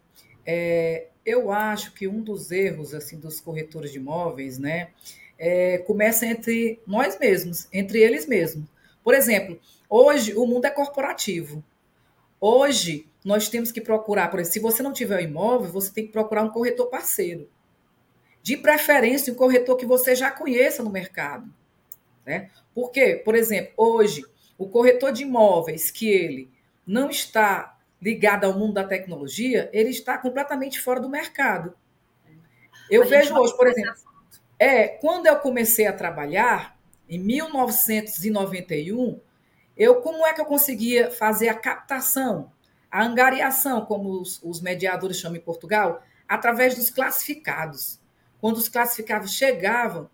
é, 0.44 1.08
eu 1.24 1.50
acho 1.50 1.94
que 1.94 2.06
um 2.06 2.20
dos 2.22 2.50
erros 2.50 2.94
assim 2.94 3.18
dos 3.18 3.40
corretores 3.40 3.90
de 3.90 3.98
imóveis, 3.98 4.58
né, 4.58 4.90
é, 5.38 5.78
começa 5.78 6.26
entre 6.26 6.78
nós 6.86 7.18
mesmos, 7.18 7.66
entre 7.72 8.00
eles 8.00 8.26
mesmos. 8.26 8.68
Por 9.02 9.14
exemplo, 9.14 9.58
hoje 9.88 10.34
o 10.34 10.46
mundo 10.46 10.66
é 10.66 10.70
corporativo. 10.70 11.64
Hoje 12.38 13.06
nós 13.24 13.48
temos 13.48 13.72
que 13.72 13.80
procurar, 13.80 14.28
por 14.28 14.40
exemplo, 14.40 14.52
se 14.52 14.60
você 14.60 14.82
não 14.82 14.92
tiver 14.92 15.18
um 15.18 15.24
imóvel, 15.24 15.70
você 15.70 15.92
tem 15.92 16.06
que 16.06 16.12
procurar 16.12 16.42
um 16.42 16.50
corretor 16.50 16.86
parceiro. 16.86 17.48
De 18.42 18.56
preferência, 18.56 19.32
um 19.32 19.36
corretor 19.36 19.76
que 19.76 19.86
você 19.86 20.14
já 20.14 20.30
conheça 20.30 20.82
no 20.82 20.90
mercado. 20.90 21.50
Né? 22.24 22.50
Porque, 22.74 23.16
por 23.16 23.34
exemplo, 23.34 23.72
hoje, 23.76 24.24
o 24.58 24.68
corretor 24.68 25.12
de 25.12 25.22
imóveis 25.22 25.90
que 25.90 26.08
ele 26.08 26.50
não 26.86 27.08
está 27.08 27.78
ligada 28.00 28.46
ao 28.46 28.58
mundo 28.58 28.74
da 28.74 28.84
tecnologia, 28.84 29.68
ele 29.72 29.90
está 29.90 30.16
completamente 30.16 30.80
fora 30.80 31.00
do 31.00 31.08
mercado. 31.08 31.74
Eu 32.90 33.06
vejo 33.06 33.36
hoje, 33.36 33.56
por 33.56 33.66
exemplo, 33.66 33.94
é, 34.58 34.88
quando 34.88 35.26
eu 35.26 35.36
comecei 35.36 35.86
a 35.86 35.92
trabalhar, 35.92 36.78
em 37.08 37.18
1991, 37.18 39.20
eu 39.76 40.00
como 40.00 40.26
é 40.26 40.32
que 40.32 40.40
eu 40.40 40.44
conseguia 40.44 41.10
fazer 41.10 41.48
a 41.48 41.54
captação, 41.54 42.50
a 42.90 43.04
angariação, 43.04 43.84
como 43.84 44.20
os, 44.20 44.40
os 44.42 44.60
mediadores 44.60 45.18
chamam 45.18 45.38
em 45.38 45.42
Portugal, 45.42 46.02
através 46.28 46.74
dos 46.74 46.90
classificados. 46.90 48.00
Quando 48.40 48.56
os 48.56 48.68
classificados 48.68 49.32
chegavam, 49.32 50.10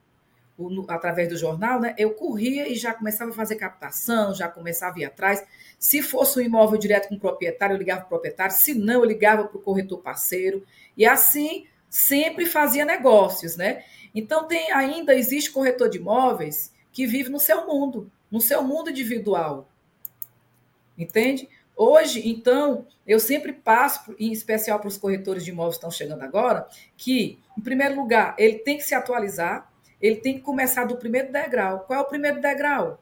através 0.89 1.29
do 1.29 1.37
jornal, 1.37 1.81
né, 1.81 1.95
eu 1.99 2.15
corria 2.15 2.69
e 2.69 2.75
já 2.75 2.95
começava 2.95 3.31
a 3.31 3.35
fazer 3.35 3.57
captação, 3.57 4.35
já 4.35 4.49
começava 4.49 4.97
a 4.97 5.01
ir 5.01 5.05
atrás. 5.05 5.45
Se 5.79 6.03
fosse 6.03 6.39
um 6.39 6.43
imóvel 6.43 6.79
direto 6.79 7.09
com 7.09 7.17
o 7.17 7.21
proprietário, 7.21 7.75
eu 7.75 7.79
ligava 7.79 8.01
para 8.01 8.07
o 8.07 8.11
proprietário, 8.11 8.55
se 8.55 8.75
não, 8.75 8.95
eu 8.95 9.05
ligava 9.05 9.45
para 9.45 9.59
o 9.59 9.61
corretor 9.61 9.99
parceiro. 9.99 10.65
E 10.97 11.05
assim 11.05 11.67
sempre 11.91 12.47
fazia 12.47 12.85
negócios, 12.85 13.57
né? 13.57 13.85
Então 14.15 14.47
tem 14.49 14.73
ainda 14.73 15.15
existe 15.15 15.51
corretor 15.51 15.89
de 15.89 15.99
imóveis 15.99 16.73
que 16.91 17.07
vive 17.07 17.29
no 17.29 17.39
seu 17.39 17.67
mundo, 17.67 18.11
no 18.31 18.41
seu 18.41 18.63
mundo 18.63 18.91
individual. 18.91 19.69
Entende? 20.97 21.49
Hoje, 21.77 22.27
então, 22.27 22.87
eu 23.07 23.21
sempre 23.21 23.53
passo, 23.53 24.17
em 24.19 24.33
especial 24.33 24.79
para 24.79 24.89
os 24.89 24.97
corretores 24.97 25.45
de 25.45 25.51
imóveis 25.51 25.75
que 25.75 25.81
estão 25.81 25.91
chegando 25.91 26.23
agora, 26.23 26.67
que, 26.97 27.39
em 27.57 27.61
primeiro 27.61 27.95
lugar, 27.95 28.35
ele 28.39 28.61
tem 28.61 28.79
que 28.79 28.83
se 28.83 28.95
atualizar, 28.95 29.71
ele 30.07 30.17
tem 30.17 30.35
que 30.35 30.41
começar 30.41 30.85
do 30.85 30.97
primeiro 30.97 31.33
degrau. 31.33 31.81
Qual 31.81 31.99
é 31.99 32.03
o 32.03 32.07
primeiro 32.07 32.41
degrau? 32.41 33.01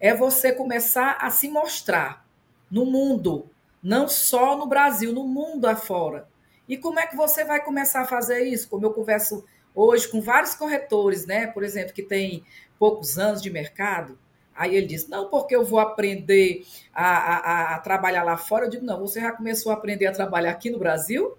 É 0.00 0.14
você 0.14 0.52
começar 0.52 1.18
a 1.20 1.30
se 1.30 1.48
mostrar 1.48 2.26
no 2.70 2.84
mundo, 2.86 3.50
não 3.82 4.08
só 4.08 4.56
no 4.56 4.66
Brasil, 4.66 5.12
no 5.12 5.24
mundo 5.26 5.66
afora. 5.66 6.28
E 6.68 6.76
como 6.76 6.98
é 6.98 7.06
que 7.06 7.16
você 7.16 7.44
vai 7.44 7.62
começar 7.62 8.02
a 8.02 8.06
fazer 8.06 8.44
isso? 8.44 8.68
Como 8.68 8.86
eu 8.86 8.92
converso 8.92 9.44
hoje 9.74 10.08
com 10.08 10.20
vários 10.20 10.54
corretores, 10.54 11.26
né? 11.26 11.46
Por 11.46 11.62
exemplo, 11.62 11.92
que 11.92 12.02
tem 12.02 12.44
poucos 12.78 13.18
anos 13.18 13.42
de 13.42 13.50
mercado. 13.50 14.18
Aí 14.54 14.76
ele 14.76 14.86
diz: 14.86 15.08
Não, 15.08 15.28
porque 15.28 15.54
eu 15.54 15.64
vou 15.64 15.78
aprender 15.78 16.64
a, 16.94 17.06
a, 17.06 17.74
a, 17.74 17.78
trabalhar 17.78 18.22
lá 18.22 18.36
fora. 18.36 18.66
Eu 18.66 18.70
digo: 18.70 18.84
Não, 18.84 19.00
você 19.00 19.20
já 19.20 19.32
começou 19.32 19.72
a 19.72 19.74
aprender 19.74 20.06
a 20.06 20.12
trabalhar 20.12 20.50
aqui 20.50 20.70
no 20.70 20.78
Brasil? 20.78 21.36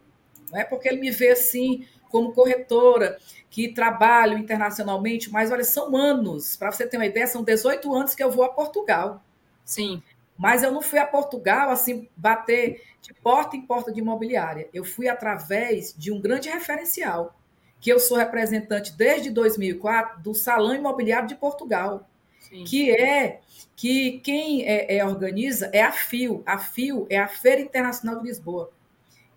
Não 0.52 0.60
é 0.60 0.64
porque 0.64 0.88
ele 0.88 1.00
me 1.00 1.12
vê 1.12 1.30
assim, 1.30 1.88
como 2.14 2.32
corretora, 2.32 3.18
que 3.50 3.74
trabalho 3.74 4.38
internacionalmente, 4.38 5.32
mas 5.32 5.52
olha, 5.52 5.64
são 5.64 5.98
anos, 5.98 6.56
para 6.56 6.72
você 6.72 6.86
ter 6.86 6.98
uma 6.98 7.08
ideia, 7.08 7.26
são 7.26 7.44
18 7.44 7.92
anos 7.92 8.14
que 8.14 8.24
eu 8.24 8.30
vou 8.30 8.46
a 8.46 8.50
Portugal. 8.50 9.24
Sim. 9.66 10.02
Mas 10.38 10.62
eu 10.62 10.72
não 10.72 10.82
fui 10.82 11.00
a 11.00 11.08
Portugal 11.08 11.72
assim 11.72 12.08
bater 12.16 12.84
de 13.02 13.16
porta 13.16 13.58
em 13.58 13.62
porta 13.62 13.92
de 13.92 14.00
imobiliária. 14.00 14.70
Eu 14.72 14.86
fui 14.86 15.10
através 15.10 15.92
de 15.98 16.12
um 16.12 16.22
grande 16.22 16.50
referencial, 16.50 17.36
que 17.82 17.92
eu 17.92 18.00
sou 18.00 18.16
representante 18.16 18.94
desde 18.94 19.32
2004 19.32 20.22
do 20.22 20.36
Salão 20.36 20.76
Imobiliário 20.76 21.28
de 21.28 21.36
Portugal, 21.36 22.08
Sim. 22.40 22.64
que 22.64 22.92
é 22.92 23.40
que 23.76 24.20
quem 24.20 24.68
é, 24.68 24.98
é, 24.98 25.06
organiza 25.06 25.68
é 25.74 25.82
a 25.82 25.92
FIO. 25.92 26.44
A 26.46 26.60
FIO 26.60 27.08
é 27.10 27.18
a 27.18 27.28
Feira 27.28 27.62
Internacional 27.62 28.20
de 28.20 28.28
Lisboa. 28.28 28.72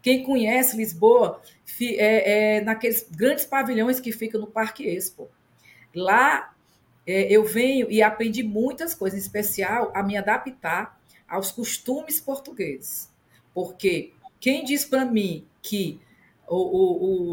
Quem 0.06 0.22
conhece 0.22 0.76
Lisboa 0.76 1.42
é, 1.80 2.58
é 2.58 2.60
naqueles 2.60 3.08
grandes 3.10 3.44
pavilhões 3.44 3.98
que 3.98 4.12
ficam 4.12 4.40
no 4.40 4.46
Parque 4.46 4.86
Expo. 4.86 5.28
Lá 5.92 6.54
é, 7.04 7.22
eu 7.22 7.44
venho 7.44 7.90
e 7.90 8.00
aprendi 8.00 8.44
muitas 8.44 8.94
coisas, 8.94 9.18
em 9.18 9.22
especial 9.22 9.90
a 9.92 10.04
me 10.04 10.16
adaptar 10.16 10.96
aos 11.28 11.50
costumes 11.50 12.20
portugueses. 12.20 13.12
Porque 13.52 14.12
quem 14.38 14.64
diz 14.64 14.84
para 14.84 15.04
mim 15.04 15.44
que 15.60 16.00
o, 16.46 16.54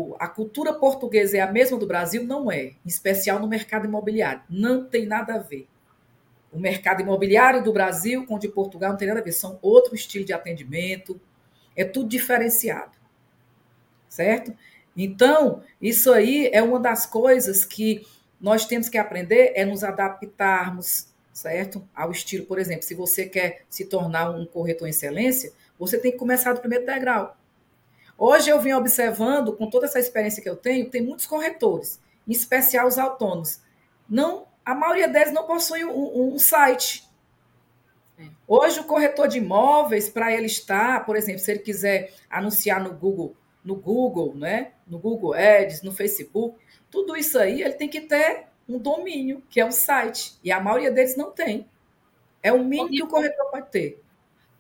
o, 0.09 0.15
a 0.19 0.27
cultura 0.27 0.73
portuguesa 0.73 1.37
é 1.37 1.41
a 1.41 1.51
mesma 1.51 1.77
do 1.77 1.85
Brasil, 1.85 2.23
não 2.23 2.51
é, 2.51 2.69
em 2.83 2.87
especial 2.87 3.39
no 3.39 3.47
mercado 3.47 3.85
imobiliário. 3.85 4.41
Não 4.49 4.83
tem 4.83 5.05
nada 5.05 5.35
a 5.35 5.37
ver. 5.37 5.67
O 6.51 6.57
mercado 6.57 7.03
imobiliário 7.03 7.63
do 7.63 7.71
Brasil 7.71 8.25
com 8.25 8.33
o 8.33 8.39
de 8.39 8.47
Portugal 8.47 8.89
não 8.89 8.97
tem 8.97 9.07
nada 9.07 9.19
a 9.19 9.23
ver, 9.23 9.31
são 9.31 9.59
outro 9.61 9.93
estilo 9.93 10.25
de 10.25 10.33
atendimento, 10.33 11.21
é 11.75 11.83
tudo 11.83 12.09
diferenciado. 12.09 12.91
Certo? 14.09 14.55
Então, 14.95 15.63
isso 15.81 16.11
aí 16.11 16.49
é 16.53 16.61
uma 16.61 16.79
das 16.79 17.05
coisas 17.05 17.65
que 17.65 18.05
nós 18.39 18.65
temos 18.65 18.89
que 18.89 18.97
aprender 18.97 19.53
é 19.55 19.65
nos 19.65 19.83
adaptarmos, 19.83 21.07
certo? 21.31 21.87
Ao 21.95 22.11
estilo, 22.11 22.45
por 22.45 22.59
exemplo, 22.59 22.83
se 22.83 22.93
você 22.93 23.25
quer 23.25 23.63
se 23.69 23.85
tornar 23.85 24.29
um 24.29 24.45
corretor 24.45 24.87
em 24.87 24.91
excelência, 24.91 25.51
você 25.79 25.97
tem 25.97 26.11
que 26.11 26.17
começar 26.17 26.53
do 26.53 26.59
primeiro 26.59 26.85
degrau. 26.85 27.35
Hoje 28.17 28.49
eu 28.49 28.59
vim 28.59 28.73
observando, 28.73 29.53
com 29.53 29.69
toda 29.69 29.85
essa 29.87 29.99
experiência 29.99 30.43
que 30.43 30.49
eu 30.49 30.55
tenho, 30.55 30.89
tem 30.89 31.01
muitos 31.01 31.25
corretores, 31.25 31.99
em 32.27 32.31
especial 32.31 32.87
os 32.87 32.99
autônomos. 32.99 33.59
Não, 34.07 34.45
a 34.63 34.75
maioria 34.75 35.07
deles 35.07 35.33
não 35.33 35.47
possui 35.47 35.83
um, 35.83 36.33
um 36.33 36.39
site. 36.39 37.02
Hoje 38.55 38.81
o 38.81 38.83
corretor 38.83 39.27
de 39.27 39.39
imóveis, 39.39 40.11
para 40.11 40.31
ele 40.31 40.45
estar, 40.45 41.03
por 41.07 41.15
exemplo, 41.15 41.39
se 41.39 41.49
ele 41.49 41.61
quiser 41.61 42.13
anunciar 42.29 42.79
no 42.79 42.93
Google, 42.93 43.35
no 43.65 43.75
Google, 43.75 44.35
né? 44.35 44.73
No 44.85 44.99
Google 44.99 45.33
Ads, 45.33 45.81
no 45.81 45.91
Facebook, 45.91 46.55
tudo 46.91 47.17
isso 47.17 47.39
aí 47.39 47.63
ele 47.63 47.73
tem 47.73 47.89
que 47.89 48.01
ter 48.01 48.45
um 48.69 48.77
domínio, 48.77 49.41
que 49.49 49.59
é 49.59 49.65
um 49.65 49.71
site. 49.71 50.35
E 50.43 50.51
a 50.51 50.59
maioria 50.59 50.91
deles 50.91 51.17
não 51.17 51.31
tem. 51.31 51.67
É 52.43 52.53
o 52.53 52.63
mínimo 52.63 52.91
que 52.91 53.01
o 53.01 53.07
corretor 53.07 53.49
pode 53.49 53.71
ter. 53.71 53.99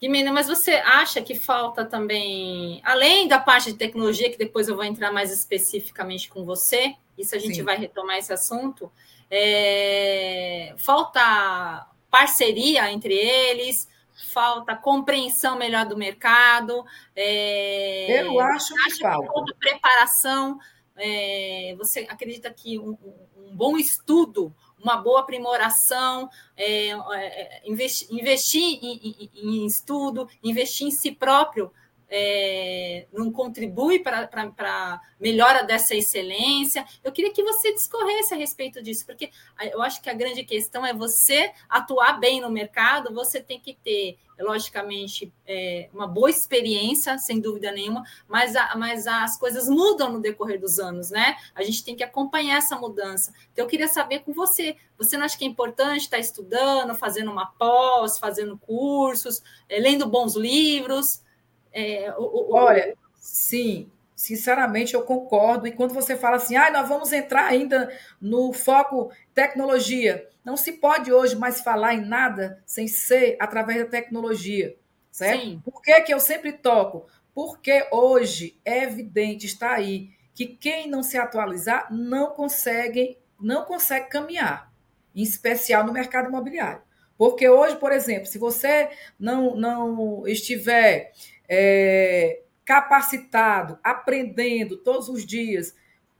Guimena, 0.01 0.33
mas 0.33 0.47
você 0.47 0.71
acha 0.71 1.21
que 1.21 1.35
falta 1.35 1.85
também, 1.85 2.81
além 2.83 3.27
da 3.27 3.37
parte 3.37 3.73
de 3.73 3.77
tecnologia, 3.77 4.31
que 4.31 4.39
depois 4.39 4.67
eu 4.67 4.75
vou 4.75 4.85
entrar 4.85 5.11
mais 5.11 5.31
especificamente 5.31 6.29
com 6.29 6.43
você, 6.43 6.95
isso 7.15 7.35
a 7.35 7.37
gente 7.37 7.57
Sim. 7.57 7.61
vai 7.63 7.77
retomar 7.77 8.17
esse 8.17 8.33
assunto, 8.33 8.91
é, 9.29 10.73
falta 10.79 11.92
parceria 12.13 12.91
entre 12.91 13.11
eles, 13.15 13.89
falta 14.31 14.75
compreensão 14.75 15.57
melhor 15.57 15.83
do 15.87 15.97
mercado. 15.97 16.85
É, 17.15 18.21
eu 18.21 18.39
acho 18.39 18.71
que 18.71 18.99
falta. 18.99 19.43
Que 19.45 19.53
preparação 19.55 20.59
é, 20.95 21.73
você 21.75 22.01
acredita 22.01 22.51
que 22.51 22.77
um, 22.77 22.95
um, 23.35 23.55
bom 23.55 23.77
estudo, 23.77 24.53
uma 24.79 24.97
boa 24.97 25.21
aprimoração, 25.21 26.29
é, 26.55 26.89
é, 26.89 27.61
investir, 27.65 28.07
investir 28.11 28.61
em, 28.61 28.99
em, 29.03 29.29
em, 29.33 29.65
estudo, 29.65 30.29
investir 30.43 30.85
em 30.85 30.91
si 30.91 31.11
próprio, 31.11 31.71
é, 32.09 33.07
não 33.11 33.31
contribui 33.31 33.99
para 33.99 34.29
a 34.59 35.01
melhora 35.19 35.63
dessa 35.63 35.95
excelência. 35.95 36.85
Eu 37.03 37.11
queria 37.11 37.33
que 37.33 37.43
você 37.43 37.73
discorresse 37.73 38.33
a 38.33 38.37
respeito 38.37 38.81
disso, 38.81 39.05
porque 39.05 39.31
eu 39.71 39.81
acho 39.81 40.01
que 40.01 40.09
a 40.09 40.13
grande 40.13 40.43
questão 40.43 40.85
é 40.85 40.93
você 40.93 41.51
atuar 41.67 42.19
bem 42.19 42.41
no 42.41 42.49
mercado, 42.49 43.13
você 43.13 43.41
tem 43.41 43.59
que 43.59 43.73
ter, 43.83 44.17
logicamente, 44.39 45.33
é, 45.47 45.89
uma 45.93 46.07
boa 46.07 46.29
experiência, 46.29 47.17
sem 47.17 47.39
dúvida 47.39 47.71
nenhuma, 47.71 48.03
mas, 48.27 48.55
a, 48.55 48.75
mas 48.75 49.07
as 49.07 49.37
coisas 49.37 49.67
mudam 49.67 50.11
no 50.11 50.21
decorrer 50.21 50.59
dos 50.59 50.79
anos, 50.79 51.09
né? 51.09 51.35
A 51.55 51.63
gente 51.63 51.83
tem 51.83 51.95
que 51.95 52.03
acompanhar 52.03 52.57
essa 52.57 52.75
mudança. 52.77 53.33
Então, 53.51 53.65
eu 53.65 53.69
queria 53.69 53.87
saber 53.87 54.19
com 54.19 54.33
você, 54.33 54.75
você 54.97 55.17
não 55.17 55.25
acha 55.25 55.37
que 55.37 55.45
é 55.45 55.47
importante 55.47 56.01
estar 56.01 56.19
estudando, 56.19 56.95
fazendo 56.95 57.31
uma 57.31 57.45
pós, 57.45 58.19
fazendo 58.19 58.57
cursos, 58.57 59.41
é, 59.67 59.79
lendo 59.79 60.07
bons 60.07 60.35
livros? 60.35 61.23
É, 61.73 62.13
o, 62.17 62.51
o, 62.51 62.55
Olha, 62.55 62.95
sim, 63.15 63.89
sinceramente 64.15 64.93
eu 64.93 65.01
concordo. 65.03 65.67
E 65.67 65.71
quando 65.71 65.93
você 65.93 66.15
fala 66.15 66.37
assim, 66.37 66.55
ah, 66.55 66.71
nós 66.71 66.87
vamos 66.87 67.11
entrar 67.11 67.45
ainda 67.45 67.91
no 68.21 68.53
foco 68.53 69.11
tecnologia, 69.33 70.27
não 70.45 70.55
se 70.55 70.73
pode 70.73 71.11
hoje 71.11 71.35
mais 71.35 71.61
falar 71.61 71.93
em 71.93 72.05
nada 72.05 72.61
sem 72.65 72.87
ser 72.87 73.35
através 73.39 73.79
da 73.79 73.89
tecnologia, 73.89 74.75
certo? 75.11 75.41
Sim. 75.41 75.61
Por 75.63 75.81
que, 75.81 76.01
que 76.01 76.13
eu 76.13 76.19
sempre 76.19 76.53
toco? 76.53 77.07
Porque 77.33 77.87
hoje 77.91 78.59
é 78.63 78.83
evidente, 78.83 79.45
está 79.45 79.71
aí, 79.71 80.11
que 80.35 80.45
quem 80.45 80.89
não 80.89 81.01
se 81.01 81.17
atualizar 81.17 81.87
não 81.91 82.31
consegue, 82.31 83.17
não 83.39 83.65
consegue 83.65 84.07
caminhar, 84.09 84.71
em 85.15 85.23
especial 85.23 85.85
no 85.85 85.93
mercado 85.93 86.27
imobiliário. 86.27 86.81
Porque 87.17 87.47
hoje, 87.47 87.75
por 87.77 87.91
exemplo, 87.91 88.25
se 88.25 88.37
você 88.37 88.89
não, 89.19 89.55
não 89.55 90.27
estiver 90.27 91.13
é, 91.47 92.41
capacitado, 92.65 93.79
aprendendo 93.83 94.77
todos 94.77 95.09
os 95.09 95.25
dias. 95.25 95.75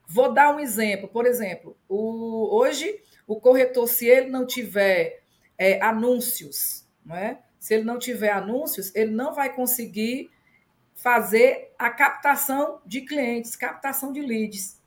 Vou 0.06 0.32
dar 0.32 0.54
um 0.54 0.60
exemplo. 0.60 1.08
Por 1.08 1.26
exemplo, 1.26 1.76
o, 1.88 2.56
hoje 2.56 3.00
o 3.26 3.40
corretor, 3.40 3.88
se 3.88 4.06
ele 4.06 4.28
não 4.30 4.46
tiver 4.46 5.22
é, 5.56 5.80
anúncios, 5.82 6.86
não 7.04 7.16
é? 7.16 7.38
se 7.64 7.72
ele 7.72 7.84
não 7.84 7.98
tiver 7.98 8.30
anúncios, 8.30 8.94
ele 8.94 9.10
não 9.10 9.32
vai 9.32 9.54
conseguir 9.54 10.30
fazer 10.94 11.72
a 11.78 11.88
captação 11.88 12.80
de 12.84 13.00
clientes, 13.00 13.56
captação 13.56 14.12
de 14.12 14.20
leads. 14.20 14.78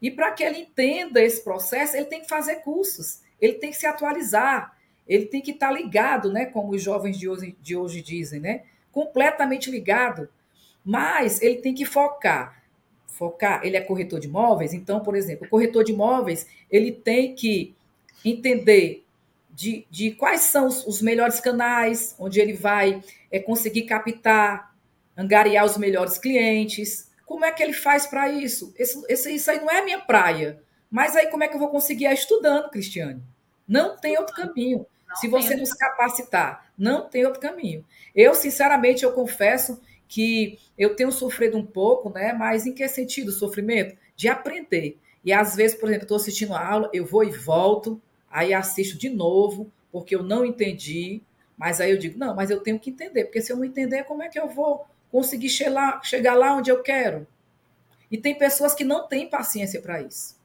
E 0.00 0.10
para 0.10 0.30
que 0.32 0.44
ele 0.44 0.58
entenda 0.58 1.22
esse 1.22 1.42
processo, 1.42 1.96
ele 1.96 2.04
tem 2.04 2.20
que 2.20 2.28
fazer 2.28 2.56
cursos, 2.56 3.22
ele 3.40 3.54
tem 3.54 3.70
que 3.70 3.78
se 3.78 3.86
atualizar, 3.86 4.76
ele 5.06 5.24
tem 5.24 5.40
que 5.40 5.52
estar 5.52 5.70
ligado, 5.70 6.30
né? 6.30 6.44
Como 6.44 6.72
os 6.72 6.82
jovens 6.82 7.18
de 7.18 7.26
hoje, 7.28 7.56
de 7.62 7.74
hoje 7.74 8.02
dizem, 8.02 8.40
né? 8.40 8.64
Completamente 8.98 9.70
ligado, 9.70 10.28
mas 10.84 11.40
ele 11.40 11.58
tem 11.58 11.72
que 11.72 11.84
focar. 11.84 12.64
Focar, 13.06 13.60
ele 13.64 13.76
é 13.76 13.80
corretor 13.80 14.18
de 14.18 14.26
imóveis, 14.26 14.74
então, 14.74 14.98
por 14.98 15.14
exemplo, 15.14 15.46
o 15.46 15.48
corretor 15.48 15.84
de 15.84 15.92
imóveis, 15.92 16.48
ele 16.68 16.90
tem 16.90 17.32
que 17.32 17.76
entender 18.24 19.04
de, 19.50 19.86
de 19.88 20.10
quais 20.10 20.40
são 20.40 20.66
os, 20.66 20.84
os 20.84 21.00
melhores 21.00 21.38
canais, 21.38 22.16
onde 22.18 22.40
ele 22.40 22.54
vai 22.54 23.00
é, 23.30 23.38
conseguir 23.38 23.82
captar, 23.82 24.74
angariar 25.16 25.64
os 25.64 25.76
melhores 25.76 26.18
clientes. 26.18 27.08
Como 27.24 27.44
é 27.44 27.52
que 27.52 27.62
ele 27.62 27.72
faz 27.72 28.04
para 28.04 28.28
isso? 28.28 28.74
Esse, 28.76 29.00
esse, 29.08 29.32
isso 29.32 29.48
aí 29.48 29.60
não 29.60 29.70
é 29.70 29.84
minha 29.84 30.00
praia. 30.00 30.60
Mas 30.90 31.14
aí 31.14 31.28
como 31.28 31.44
é 31.44 31.48
que 31.48 31.54
eu 31.54 31.60
vou 31.60 31.70
conseguir 31.70 32.06
ir 32.06 32.14
estudando, 32.14 32.68
Cristiane? 32.70 33.22
Não 33.66 33.96
tem 33.96 34.18
outro 34.18 34.34
caminho. 34.34 34.84
Não 35.08 35.16
Se 35.16 35.28
você 35.28 35.56
não 35.56 35.64
se 35.64 35.76
capacitar, 35.76 36.70
não 36.76 37.08
tem 37.08 37.24
outro 37.24 37.40
caminho. 37.40 37.84
Eu, 38.14 38.34
sinceramente, 38.34 39.04
eu 39.04 39.12
confesso 39.12 39.80
que 40.06 40.58
eu 40.76 40.94
tenho 40.94 41.12
sofrido 41.12 41.56
um 41.56 41.64
pouco, 41.64 42.10
né? 42.10 42.32
Mas 42.32 42.66
em 42.66 42.72
que 42.72 42.86
sentido 42.88 43.28
o 43.28 43.32
sofrimento? 43.32 43.96
De 44.16 44.28
aprender. 44.28 44.98
E 45.24 45.32
às 45.32 45.56
vezes, 45.56 45.76
por 45.76 45.88
exemplo, 45.88 46.04
estou 46.04 46.16
assistindo 46.16 46.54
a 46.54 46.66
aula, 46.66 46.90
eu 46.92 47.04
vou 47.04 47.24
e 47.24 47.30
volto, 47.30 48.00
aí 48.30 48.54
assisto 48.54 48.98
de 48.98 49.10
novo, 49.10 49.70
porque 49.90 50.14
eu 50.14 50.22
não 50.22 50.44
entendi. 50.44 51.22
Mas 51.56 51.80
aí 51.80 51.90
eu 51.90 51.98
digo, 51.98 52.18
não, 52.18 52.34
mas 52.34 52.50
eu 52.50 52.60
tenho 52.60 52.78
que 52.78 52.90
entender, 52.90 53.24
porque 53.24 53.42
se 53.42 53.52
eu 53.52 53.56
não 53.56 53.64
entender, 53.64 54.04
como 54.04 54.22
é 54.22 54.28
que 54.28 54.38
eu 54.38 54.48
vou 54.48 54.86
conseguir 55.10 55.48
chegar, 55.48 56.00
chegar 56.04 56.34
lá 56.34 56.54
onde 56.54 56.70
eu 56.70 56.82
quero? 56.82 57.26
E 58.10 58.16
tem 58.16 58.36
pessoas 58.36 58.74
que 58.74 58.84
não 58.84 59.06
têm 59.06 59.28
paciência 59.28 59.82
para 59.82 60.00
isso. 60.00 60.38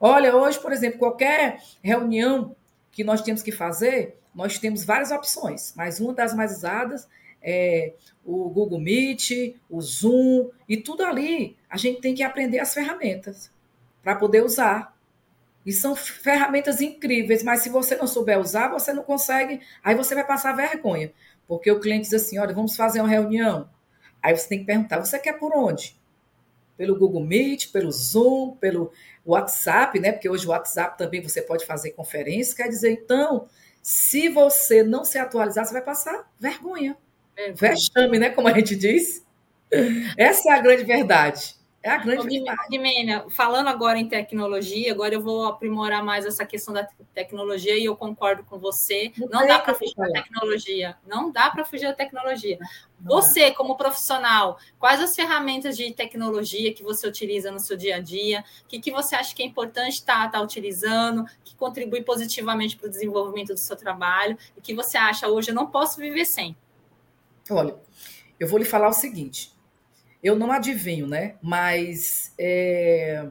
Olha, 0.00 0.36
hoje, 0.36 0.60
por 0.60 0.72
exemplo, 0.72 0.98
qualquer 0.98 1.62
reunião 1.82 2.54
que 2.98 3.04
nós 3.04 3.22
temos 3.22 3.44
que 3.44 3.52
fazer, 3.52 4.18
nós 4.34 4.58
temos 4.58 4.82
várias 4.82 5.12
opções, 5.12 5.72
mas 5.76 6.00
uma 6.00 6.12
das 6.12 6.34
mais 6.34 6.56
usadas 6.56 7.08
é 7.40 7.94
o 8.24 8.50
Google 8.50 8.80
Meet, 8.80 9.54
o 9.70 9.80
Zoom, 9.80 10.50
e 10.68 10.76
tudo 10.78 11.04
ali 11.04 11.56
a 11.70 11.76
gente 11.76 12.00
tem 12.00 12.12
que 12.12 12.24
aprender 12.24 12.58
as 12.58 12.74
ferramentas 12.74 13.52
para 14.02 14.16
poder 14.16 14.42
usar. 14.42 14.98
E 15.64 15.72
são 15.72 15.94
ferramentas 15.94 16.80
incríveis, 16.80 17.44
mas 17.44 17.62
se 17.62 17.68
você 17.68 17.94
não 17.94 18.08
souber 18.08 18.40
usar, 18.40 18.66
você 18.66 18.92
não 18.92 19.04
consegue, 19.04 19.60
aí 19.84 19.94
você 19.94 20.12
vai 20.12 20.26
passar 20.26 20.56
vergonha. 20.56 21.12
Porque 21.46 21.70
o 21.70 21.78
cliente 21.78 22.10
diz 22.10 22.14
assim: 22.14 22.36
olha, 22.36 22.52
vamos 22.52 22.74
fazer 22.74 22.98
uma 22.98 23.08
reunião. 23.08 23.70
Aí 24.20 24.36
você 24.36 24.48
tem 24.48 24.58
que 24.58 24.64
perguntar: 24.64 24.98
você 24.98 25.20
quer 25.20 25.34
por 25.34 25.54
onde? 25.54 25.96
Pelo 26.78 26.96
Google 26.98 27.22
Meet, 27.24 27.72
pelo 27.72 27.92
Zoom, 27.92 28.56
pelo 28.56 28.92
WhatsApp, 29.26 30.00
né? 30.00 30.12
Porque 30.12 30.30
hoje 30.30 30.46
o 30.46 30.50
WhatsApp 30.50 30.96
também 30.96 31.20
você 31.22 31.42
pode 31.42 31.66
fazer 31.66 31.90
conferência. 31.92 32.56
Quer 32.56 32.68
dizer, 32.70 32.92
então, 32.92 33.48
Se 33.82 34.28
você 34.28 34.82
não 34.82 35.04
se 35.04 35.18
atualizar, 35.18 35.64
você 35.66 35.72
vai 35.72 35.82
passar 35.82 36.30
vergonha. 36.38 36.96
É, 37.36 37.52
Vexame, 37.52 38.18
né? 38.18 38.30
Como 38.30 38.48
a 38.48 38.54
gente 38.54 38.76
diz. 38.76 39.24
Essa 40.16 40.50
é 40.50 40.54
a 40.54 40.60
grande 40.62 40.84
verdade. 40.84 41.57
É 41.80 41.90
a 41.90 41.96
grande 41.96 42.42
Guimena, 42.68 43.26
falando 43.30 43.68
agora 43.68 43.98
em 43.98 44.08
tecnologia, 44.08 44.90
agora 44.90 45.14
eu 45.14 45.22
vou 45.22 45.46
aprimorar 45.46 46.04
mais 46.04 46.26
essa 46.26 46.44
questão 46.44 46.74
da 46.74 46.88
tecnologia 47.14 47.78
e 47.78 47.84
eu 47.84 47.94
concordo 47.94 48.42
com 48.42 48.58
você. 48.58 49.12
Não, 49.16 49.28
não 49.28 49.46
dá 49.46 49.60
para 49.60 49.74
fugir 49.74 49.94
da 49.94 50.10
tecnologia. 50.10 50.96
Não 51.06 51.30
dá 51.30 51.50
para 51.50 51.64
fugir 51.64 51.86
da 51.86 51.94
tecnologia. 51.94 52.58
Você, 53.00 53.52
como 53.52 53.76
profissional, 53.76 54.58
quais 54.76 55.00
as 55.00 55.14
ferramentas 55.14 55.76
de 55.76 55.92
tecnologia 55.92 56.74
que 56.74 56.82
você 56.82 57.06
utiliza 57.06 57.52
no 57.52 57.60
seu 57.60 57.76
dia 57.76 57.96
a 57.96 58.00
dia? 58.00 58.44
O 58.64 58.66
que, 58.66 58.80
que 58.80 58.90
você 58.90 59.14
acha 59.14 59.32
que 59.32 59.42
é 59.42 59.46
importante 59.46 59.94
estar 59.94 60.24
tá, 60.24 60.38
tá 60.38 60.42
utilizando, 60.42 61.24
que 61.44 61.54
contribui 61.54 62.02
positivamente 62.02 62.76
para 62.76 62.88
o 62.88 62.90
desenvolvimento 62.90 63.54
do 63.54 63.60
seu 63.60 63.76
trabalho? 63.76 64.36
E 64.56 64.60
que 64.60 64.74
você 64.74 64.98
acha 64.98 65.28
hoje, 65.28 65.52
eu 65.52 65.54
não 65.54 65.68
posso 65.68 66.00
viver 66.00 66.24
sem? 66.24 66.56
Olha, 67.48 67.76
eu 68.40 68.48
vou 68.48 68.58
lhe 68.58 68.64
falar 68.64 68.88
o 68.88 68.92
seguinte 68.92 69.56
eu 70.22 70.36
não 70.36 70.50
adivinho, 70.52 71.06
né? 71.06 71.34
Mas 71.42 72.32
é, 72.38 73.26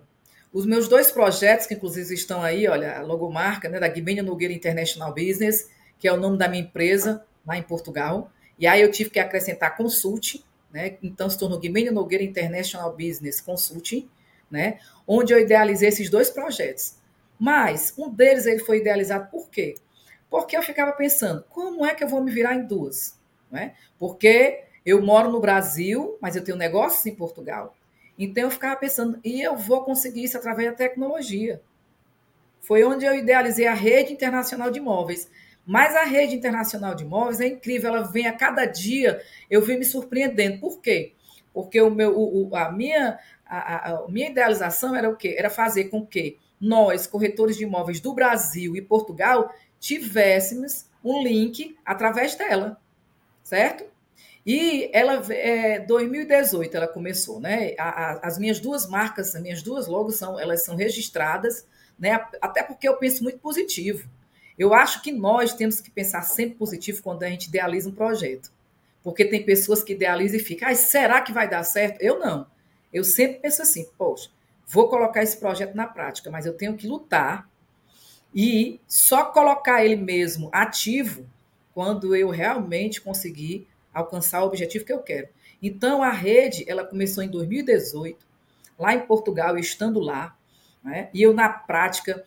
os 0.54 0.66
meus 0.66 0.88
dois 0.88 1.12
projetos, 1.12 1.68
que 1.68 1.74
inclusive 1.74 2.14
estão 2.14 2.42
aí, 2.42 2.68
olha, 2.68 2.98
a 2.98 3.02
logomarca 3.02 3.70
né, 3.70 3.80
da 3.80 3.88
Guimênia 3.88 4.24
Nogueira 4.24 4.54
International 4.54 5.14
Business, 5.14 5.70
que 6.00 6.08
é 6.08 6.14
o 6.14 6.18
nome 6.18 6.38
da 6.38 6.48
minha 6.48 6.64
empresa 6.64 7.24
lá 7.46 7.58
em 7.58 7.64
Portugal. 7.64 8.32
E 8.58 8.66
aí 8.66 8.82
eu 8.82 8.92
tive 8.92 9.10
que 9.10 9.20
acrescentar 9.20 9.76
consulting, 9.76 10.44
né? 10.72 10.98
Então 11.04 11.30
se 11.30 11.38
tornou 11.38 11.60
Guimênia 11.60 11.92
Nogueira 11.92 12.24
International 12.24 12.92
Business 12.96 13.42
Consulting, 13.42 14.10
né? 14.50 14.80
Onde 15.06 15.34
eu 15.34 15.40
idealizei 15.40 15.90
esses 15.90 16.10
dois 16.10 16.30
projetos. 16.30 16.96
Mas 17.40 17.94
um 17.98 18.10
deles 18.10 18.46
ele 18.46 18.60
foi 18.60 18.80
idealizado 18.80 19.30
por 19.30 19.50
quê? 19.50 19.76
Porque 20.30 20.58
eu 20.58 20.64
ficava 20.64 20.92
pensando, 20.92 21.44
como 21.50 21.86
é 21.86 21.94
que 21.94 22.04
eu 22.04 22.08
vou 22.08 22.24
me 22.24 22.32
virar 22.32 22.56
em 22.56 22.66
duas? 22.66 23.18
Né? 23.52 23.76
Porque 23.98 24.64
eu 24.88 25.02
moro 25.02 25.30
no 25.30 25.42
Brasil, 25.42 26.18
mas 26.22 26.38
eu 26.38 26.44
tenho 26.46 26.58
negócios 26.58 27.06
em 27.06 27.14
Portugal. 27.14 27.76
Então 28.18 28.44
eu 28.44 28.50
ficava 28.50 28.74
pensando, 28.78 29.20
e 29.22 29.42
eu 29.42 29.58
vou 29.58 29.84
conseguir 29.84 30.24
isso 30.24 30.38
através 30.38 30.70
da 30.70 30.78
tecnologia. 30.78 31.62
Foi 32.62 32.86
onde 32.86 33.04
eu 33.04 33.14
idealizei 33.14 33.68
a 33.68 33.74
rede 33.74 34.14
internacional 34.14 34.72
de 34.72 34.80
imóveis. 34.80 35.30
Mas 35.66 35.94
a 35.94 36.06
rede 36.06 36.36
internacional 36.36 36.96
de 36.96 37.04
imóveis 37.04 37.42
é 37.42 37.48
incrível, 37.48 37.90
ela 37.90 38.04
vem 38.04 38.28
a 38.28 38.32
cada 38.32 38.66
dia, 38.66 39.22
eu 39.50 39.62
venho 39.62 39.80
me 39.80 39.84
surpreendendo. 39.84 40.62
Por 40.62 40.80
quê? 40.80 41.12
Porque 41.54 41.82
o 41.82 41.90
meu, 41.90 42.18
o, 42.18 42.56
a, 42.56 42.72
minha, 42.72 43.20
a, 43.46 43.92
a, 43.92 44.08
minha 44.08 44.30
idealização 44.30 44.96
era 44.96 45.10
o 45.10 45.18
quê? 45.18 45.36
Era 45.38 45.50
fazer 45.50 45.90
com 45.90 46.06
que 46.06 46.38
nós, 46.62 47.06
corretores 47.06 47.58
de 47.58 47.66
imóveis 47.66 48.00
do 48.00 48.14
Brasil 48.14 48.74
e 48.74 48.82
Portugal, 48.82 49.54
tivéssemos 49.82 50.86
um 51.04 51.22
link 51.22 51.78
através 51.86 52.36
dela, 52.36 52.80
certo? 53.44 53.97
E 54.48 54.90
ela, 54.94 55.22
é, 55.34 55.78
2018 55.80 56.78
ela 56.78 56.88
começou, 56.88 57.38
né? 57.38 57.76
A, 57.78 57.90
a, 57.90 58.28
as 58.28 58.38
minhas 58.38 58.62
duas 58.62 58.88
marcas, 58.88 59.36
as 59.36 59.42
minhas 59.42 59.62
duas 59.62 59.88
logos 59.88 60.16
são, 60.16 60.40
elas 60.40 60.64
são 60.64 60.78
registradas, 60.78 61.68
né? 62.00 62.26
Até 62.42 62.64
porque 62.64 62.88
eu 62.88 62.96
penso 62.96 63.24
muito 63.24 63.40
positivo. 63.40 64.08
Eu 64.58 64.74
acho 64.74 65.02
que 65.02 65.12
nós 65.12 65.54
temos 65.54 65.82
que 65.82 65.92
pensar 65.92 66.22
sempre 66.22 66.56
positivo 66.56 67.04
quando 67.04 67.24
a 67.24 67.30
gente 67.30 67.48
idealiza 67.48 67.90
um 67.90 67.94
projeto. 67.94 68.50
Porque 69.04 69.26
tem 69.26 69.44
pessoas 69.44 69.84
que 69.84 69.92
idealizam 69.92 70.38
e 70.38 70.42
ficam, 70.44 70.70
ah, 70.70 70.76
será 70.76 71.20
que 71.20 71.34
vai 71.34 71.50
dar 71.50 71.64
certo? 71.64 72.02
Eu 72.02 72.18
não. 72.18 72.48
Eu 72.94 73.04
sempre 73.04 73.40
penso 73.40 73.62
assim, 73.62 73.86
poxa, 73.98 74.30
vou 74.66 74.88
colocar 74.88 75.22
esse 75.22 75.36
projeto 75.36 75.76
na 75.76 75.88
prática, 75.88 76.32
mas 76.32 76.46
eu 76.46 76.54
tenho 76.54 76.78
que 76.78 76.88
lutar 76.88 77.50
e 78.34 78.80
só 78.88 79.26
colocar 79.26 79.84
ele 79.84 79.98
mesmo 79.98 80.50
ativo 80.54 81.26
quando 81.74 82.16
eu 82.16 82.30
realmente 82.30 83.02
conseguir 83.02 83.68
alcançar 83.98 84.44
o 84.44 84.48
objetivo 84.48 84.86
que 84.86 84.94
eu 84.94 85.00
quero. 85.00 85.28
Então, 85.62 86.04
a 86.04 86.12
rede, 86.12 86.64
ela 86.68 86.86
começou 86.86 87.24
em 87.24 87.30
2018, 87.30 88.26
lá 88.78 88.94
em 88.94 89.02
Portugal, 89.02 89.58
estando 89.58 90.00
lá, 90.00 90.38
né? 90.84 91.10
e 91.14 91.22
eu, 91.22 91.34
na 91.34 91.50
prática, 91.50 92.24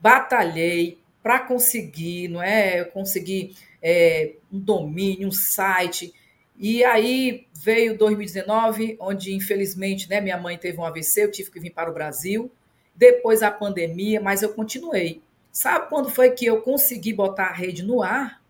batalhei 0.00 0.98
para 1.22 1.40
conseguir, 1.40 2.28
não 2.28 2.42
é? 2.42 2.84
Conseguir 2.84 3.56
é, 3.82 4.34
um 4.52 4.58
domínio, 4.58 5.28
um 5.28 5.32
site. 5.32 6.14
E 6.56 6.84
aí 6.84 7.46
veio 7.52 7.98
2019, 7.98 8.96
onde, 9.00 9.34
infelizmente, 9.34 10.08
né, 10.08 10.20
minha 10.20 10.38
mãe 10.38 10.56
teve 10.56 10.78
um 10.78 10.84
AVC, 10.84 11.24
eu 11.24 11.30
tive 11.30 11.50
que 11.50 11.60
vir 11.60 11.70
para 11.70 11.90
o 11.90 11.94
Brasil. 11.94 12.50
Depois 12.94 13.42
a 13.42 13.50
pandemia, 13.50 14.20
mas 14.20 14.42
eu 14.42 14.52
continuei. 14.52 15.20
Sabe 15.50 15.88
quando 15.88 16.10
foi 16.10 16.30
que 16.30 16.46
eu 16.46 16.62
consegui 16.62 17.12
botar 17.12 17.46
a 17.46 17.52
rede 17.52 17.82
no 17.82 18.02
ar? 18.02 18.40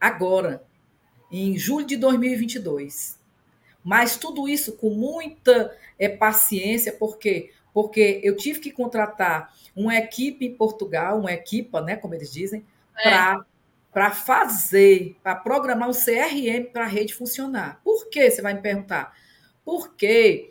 Agora 0.00 0.62
em 1.30 1.56
julho 1.56 1.86
de 1.86 1.96
2022. 1.96 3.18
Mas 3.84 4.16
tudo 4.16 4.48
isso 4.48 4.76
com 4.76 4.90
muita 4.90 5.76
é, 5.98 6.08
paciência, 6.08 6.92
por 6.92 7.18
quê? 7.18 7.52
Porque 7.72 8.20
eu 8.22 8.36
tive 8.36 8.60
que 8.60 8.70
contratar 8.70 9.52
uma 9.76 9.94
equipe 9.96 10.46
em 10.46 10.54
Portugal, 10.54 11.18
uma 11.18 11.32
equipa, 11.32 11.80
né, 11.82 11.96
como 11.96 12.14
eles 12.14 12.32
dizem, 12.32 12.64
é. 12.96 13.10
para 13.92 14.10
fazer, 14.10 15.16
para 15.22 15.34
programar 15.34 15.88
um 15.88 15.92
CRM 15.92 16.70
para 16.72 16.84
a 16.84 16.88
rede 16.88 17.12
funcionar. 17.12 17.80
Por 17.84 18.08
quê? 18.08 18.30
Você 18.30 18.40
vai 18.40 18.54
me 18.54 18.62
perguntar. 18.62 19.14
Porque 19.64 20.50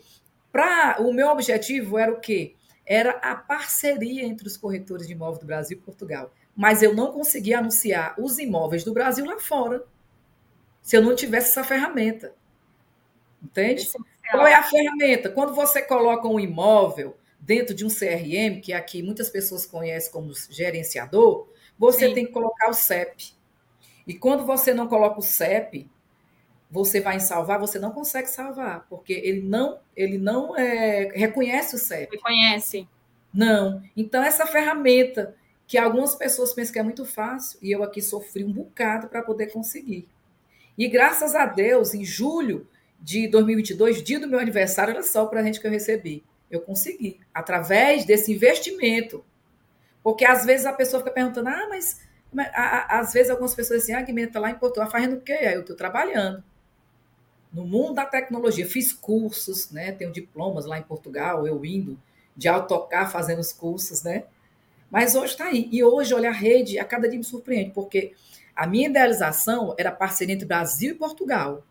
pra, 0.52 0.98
o 1.00 1.12
meu 1.14 1.30
objetivo 1.30 1.98
era 1.98 2.12
o 2.12 2.20
quê? 2.20 2.56
Era 2.86 3.12
a 3.12 3.36
parceria 3.36 4.24
entre 4.24 4.46
os 4.48 4.58
corretores 4.58 5.08
de 5.08 5.14
imóveis 5.14 5.40
do 5.40 5.48
Brasil 5.48 5.78
e 5.78 5.82
Portugal. 5.82 6.34
Mas 6.56 6.84
eu 6.84 6.94
não 6.94 7.12
conseguia 7.12 7.60
anunciar 7.60 8.14
os 8.20 8.38
imóveis 8.38 8.84
do 8.84 8.94
Brasil 8.94 9.26
lá 9.26 9.40
fora 9.40 9.84
se 10.84 10.98
eu 10.98 11.02
não 11.02 11.16
tivesse 11.16 11.50
essa 11.50 11.64
ferramenta. 11.64 12.36
Entende? 13.42 13.90
Qual 14.30 14.46
é 14.46 14.54
a 14.54 14.64
ferramenta? 14.64 15.30
Quando 15.30 15.56
você 15.56 15.82
coloca 15.82 16.28
um 16.28 16.40
imóvel 16.40 17.18
dentro 17.40 17.74
de 17.74 17.86
um 17.86 17.90
CRM, 17.90 18.62
que 18.62 18.74
aqui 18.74 19.02
muitas 19.02 19.30
pessoas 19.30 19.66
conhecem 19.66 20.12
como 20.12 20.32
gerenciador, 20.50 21.48
você 21.80 22.08
Sim. 22.08 22.14
tem 22.14 22.26
que 22.26 22.32
colocar 22.32 22.70
o 22.70 22.74
CEP. 22.74 23.34
E 24.06 24.14
quando 24.14 24.46
você 24.46 24.74
não 24.74 24.88
coloca 24.88 25.20
o 25.20 25.24
CEP, 25.24 25.90
você 26.70 27.00
vai 27.00 27.16
em 27.16 27.20
salvar, 27.20 27.60
você 27.60 27.80
não 27.80 27.92
consegue 27.92 28.30
salvar, 28.30 28.86
porque 28.90 29.14
ele 29.14 29.42
não, 29.42 29.80
ele 29.96 30.18
não 30.18 30.58
é, 30.58 31.12
reconhece 31.14 31.76
o 31.76 31.80
CEP. 31.80 32.16
Reconhece. 32.16 32.88
Não. 33.34 33.82
Então, 33.96 34.24
essa 34.24 34.46
ferramenta 34.46 35.36
que 35.66 35.78
algumas 35.78 36.14
pessoas 36.16 36.54
pensam 36.54 36.74
que 36.74 36.80
é 36.80 36.84
muito 36.84 37.06
fácil, 37.06 37.58
e 37.62 37.72
eu 37.72 37.84
aqui 37.84 38.02
sofri 38.02 38.44
um 38.44 38.52
bocado 38.52 39.08
para 39.08 39.22
poder 39.24 39.48
conseguir. 39.48 40.08
E 40.78 40.88
graças 40.88 41.36
a 41.36 41.46
Deus, 41.46 41.94
em 41.94 42.04
julho 42.04 42.68
de 43.00 43.28
2022, 43.28 44.02
dia 44.02 44.20
do 44.20 44.28
meu 44.28 44.40
aniversário, 44.40 44.94
olha 44.94 45.04
só 45.04 45.24
o 45.24 45.28
presente 45.28 45.60
que 45.60 45.68
eu 45.68 45.72
recebi. 45.72 46.24
Eu 46.50 46.62
consegui, 46.62 47.20
através 47.34 48.06
desse 48.06 48.32
investimento. 48.32 49.24
Porque 50.04 50.26
às 50.26 50.46
vezes 50.46 50.66
a 50.66 50.74
pessoa 50.74 51.02
fica 51.02 51.14
perguntando, 51.14 51.50
ah, 51.50 51.68
mas 51.70 52.02
às 52.54 53.14
vezes 53.14 53.30
algumas 53.30 53.54
pessoas 53.54 53.82
dizem, 53.82 53.96
ah, 53.96 54.02
Guimena 54.02 54.28
está 54.28 54.40
lá 54.40 54.50
em 54.50 54.56
Portugal 54.56 54.90
fazendo 54.90 55.18
o 55.18 55.22
quê? 55.22 55.38
Eu 55.42 55.62
estou 55.62 55.76
trabalhando. 55.76 56.44
No 57.52 57.66
mundo 57.66 57.96
da 57.96 58.06
tecnologia, 58.06 58.66
fiz 58.68 58.92
cursos, 58.92 59.70
né? 59.70 59.92
Tenho 59.92 60.12
diplomas 60.12 60.66
lá 60.66 60.80
em 60.80 60.84
Portugal, 60.84 61.46
eu 61.46 61.64
indo 61.64 62.00
de 62.36 62.48
autocar 62.48 63.12
fazendo 63.12 63.40
os 63.40 63.54
cursos, 63.54 64.02
né? 64.02 64.24
Mas 64.90 65.16
hoje 65.16 65.34
está 65.34 65.46
aí. 65.46 65.70
E 65.72 65.84
hoje, 65.84 66.14
olha, 66.14 66.30
a 66.30 66.34
rede 66.34 66.80
a 66.80 66.86
cada 66.86 67.08
dia 67.08 67.18
me 67.18 67.24
surpreende, 67.24 67.72
porque 67.72 68.14
a 68.56 68.68
minha 68.68 68.88
idealização 68.88 69.74
era 69.78 69.92
parceria 69.92 70.36
entre 70.36 70.48
Brasil 70.48 70.92
e 70.92 70.98
Portugal, 70.98 71.64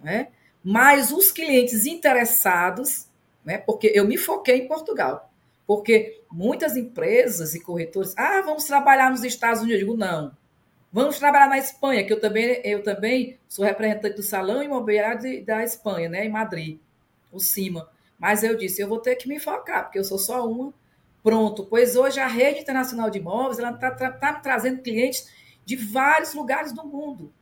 né? 0.00 0.28
Mas 0.62 1.10
os 1.10 1.32
clientes 1.32 1.86
interessados, 1.86 3.06
né? 3.44 3.58
Porque 3.58 3.90
eu 3.94 4.04
me 4.04 4.16
foquei 4.16 4.56
em 4.56 4.68
Portugal, 4.68 5.30
porque 5.66 6.22
muitas 6.30 6.76
empresas 6.76 7.54
e 7.54 7.60
corretores, 7.60 8.14
ah, 8.16 8.42
vamos 8.42 8.64
trabalhar 8.64 9.10
nos 9.10 9.24
Estados 9.24 9.62
Unidos. 9.62 9.80
Eu 9.80 9.86
digo 9.86 9.98
não. 9.98 10.32
Vamos 10.92 11.18
trabalhar 11.18 11.48
na 11.48 11.58
Espanha, 11.58 12.04
que 12.04 12.12
eu 12.12 12.20
também 12.20 12.60
eu 12.64 12.82
também 12.82 13.38
sou 13.48 13.64
representante 13.64 14.16
do 14.16 14.22
salão 14.22 14.62
imobiliário 14.62 15.44
da 15.44 15.62
Espanha, 15.62 16.08
né? 16.08 16.26
Em 16.26 16.30
Madrid, 16.30 16.78
o 17.32 17.38
CIMA. 17.38 17.88
Mas 18.18 18.42
eu 18.42 18.56
disse, 18.56 18.82
eu 18.82 18.88
vou 18.88 18.98
ter 18.98 19.16
que 19.16 19.28
me 19.28 19.40
focar, 19.40 19.84
porque 19.84 19.98
eu 19.98 20.04
sou 20.04 20.18
só 20.18 20.46
uma. 20.46 20.74
Pronto, 21.22 21.64
pois 21.64 21.96
hoje 21.96 22.18
a 22.18 22.26
rede 22.26 22.60
internacional 22.60 23.10
de 23.10 23.18
imóveis 23.18 23.58
ela 23.58 23.70
está 23.70 23.90
tá, 23.90 24.10
tá 24.10 24.34
trazendo 24.34 24.82
clientes 24.82 25.28
de 25.64 25.76
vários 25.76 26.34
lugares 26.34 26.72
do 26.72 26.84
mundo. 26.84 27.32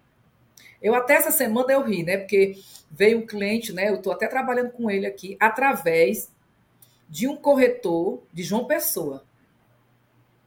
Eu 0.81 0.94
até 0.94 1.14
essa 1.14 1.31
semana 1.31 1.72
eu 1.72 1.83
ri, 1.83 2.02
né? 2.02 2.16
Porque 2.18 2.57
veio 2.90 3.18
um 3.18 3.26
cliente, 3.26 3.72
né? 3.72 3.88
Eu 3.88 3.96
estou 3.96 4.12
até 4.12 4.26
trabalhando 4.26 4.70
com 4.70 4.90
ele 4.90 5.07
aqui, 5.07 5.37
através 5.40 6.31
de 7.09 7.26
um 7.26 7.37
corretor 7.37 8.22
de 8.33 8.42
João 8.42 8.64
Pessoa. 8.64 9.24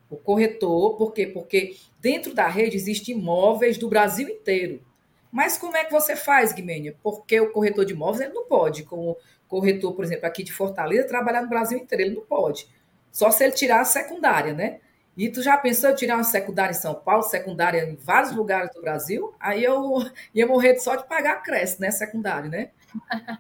O 0.10 0.18
corretor, 0.18 0.96
por 0.98 1.14
quê? 1.14 1.26
Porque 1.26 1.76
dentro 2.00 2.34
da 2.34 2.48
rede 2.48 2.76
existem 2.76 3.16
imóveis 3.16 3.78
do 3.78 3.90
Brasil 3.90 4.28
inteiro. 4.28 4.82
Mas 5.32 5.58
como 5.58 5.78
é 5.78 5.86
que 5.86 5.92
você 5.92 6.16
faz, 6.16 6.52
Guimênia? 6.52 6.96
Porque 7.02 7.40
o 7.40 7.52
corretor 7.52 7.86
de 7.86 7.94
imóveis 7.94 8.22
ele 8.22 8.34
não 8.34 8.46
pode, 8.46 8.84
como 8.84 9.18
corretor, 9.48 9.94
por 9.94 10.04
exemplo, 10.04 10.26
aqui 10.26 10.44
de 10.44 10.52
Fortaleza, 10.52 11.08
trabalhar 11.08 11.42
no 11.42 11.50
Brasil 11.50 11.78
inteiro. 11.78 12.04
Ele 12.04 12.16
não 12.16 12.24
pode. 12.24 12.68
Só 13.12 13.32
se 13.32 13.44
ele 13.44 13.54
tirar 13.54 13.82
a 13.82 13.86
secundária, 13.86 14.54
né? 14.54 14.80
E 15.18 15.30
tu 15.30 15.42
já 15.42 15.58
pensou 15.58 15.90
em 15.90 15.96
tirar 15.96 16.16
uma 16.16 16.24
secundária 16.24 16.72
em 16.72 16.80
São 16.80 16.96
Paulo, 16.96 17.24
secundária 17.24 17.84
em 17.84 17.96
vários 17.96 18.32
lugares 18.32 18.74
do 18.74 18.82
Brasil? 18.82 19.34
Aí 19.40 19.64
eu 19.64 20.00
ia 20.34 20.48
morrer 20.48 20.80
só 20.80 20.96
de 20.96 21.08
pagar 21.08 21.44
creche, 21.44 21.80
né? 21.80 21.92
Secundário, 21.92 22.50
né? 22.50 22.70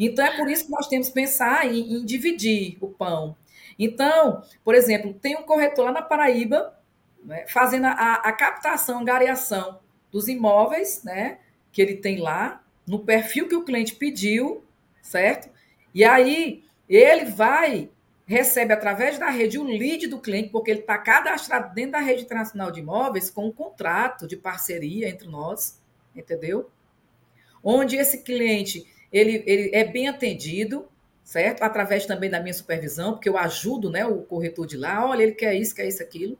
Então 0.00 0.24
é 0.24 0.36
por 0.36 0.48
isso 0.48 0.66
que 0.66 0.70
nós 0.70 0.86
temos 0.86 1.08
que 1.08 1.14
pensar 1.14 1.66
em, 1.66 1.94
em 1.94 2.04
dividir 2.04 2.78
o 2.80 2.86
pão. 2.86 3.36
Então, 3.76 4.44
por 4.64 4.76
exemplo, 4.76 5.12
tem 5.12 5.36
um 5.36 5.42
corretor 5.42 5.86
lá 5.86 5.90
na 5.90 6.02
Paraíba 6.02 6.72
né, 7.24 7.44
fazendo 7.48 7.86
a, 7.86 8.14
a 8.14 8.32
captação, 8.32 9.04
gareação 9.04 9.80
dos 10.10 10.28
imóveis, 10.28 11.02
né? 11.02 11.38
Que 11.72 11.82
ele 11.82 11.96
tem 11.96 12.20
lá, 12.20 12.62
no 12.86 13.00
perfil 13.00 13.48
que 13.48 13.56
o 13.56 13.64
cliente 13.64 13.94
pediu, 13.94 14.64
certo? 15.02 15.50
E 15.94 16.04
aí 16.04 16.64
ele 16.88 17.26
vai 17.26 17.90
recebe 18.28 18.74
através 18.74 19.18
da 19.18 19.30
rede 19.30 19.58
o 19.58 19.64
lead 19.64 20.06
do 20.06 20.20
cliente, 20.20 20.50
porque 20.50 20.70
ele 20.70 20.80
está 20.80 20.98
cadastrado 20.98 21.74
dentro 21.74 21.92
da 21.92 22.00
rede 22.00 22.24
internacional 22.24 22.70
de 22.70 22.80
imóveis 22.80 23.30
com 23.30 23.46
um 23.46 23.52
contrato 23.52 24.28
de 24.28 24.36
parceria 24.36 25.08
entre 25.08 25.26
nós, 25.26 25.80
entendeu? 26.14 26.70
Onde 27.64 27.96
esse 27.96 28.22
cliente 28.22 28.86
ele, 29.10 29.42
ele 29.46 29.70
é 29.74 29.82
bem 29.82 30.08
atendido, 30.08 30.86
certo? 31.24 31.62
Através 31.62 32.04
também 32.04 32.28
da 32.28 32.38
minha 32.38 32.52
supervisão, 32.52 33.14
porque 33.14 33.30
eu 33.30 33.38
ajudo 33.38 33.88
né, 33.88 34.04
o 34.04 34.18
corretor 34.18 34.66
de 34.66 34.76
lá, 34.76 35.08
olha, 35.08 35.22
ele 35.22 35.32
quer 35.32 35.54
isso, 35.54 35.74
quer 35.74 35.88
isso, 35.88 36.02
aquilo. 36.02 36.38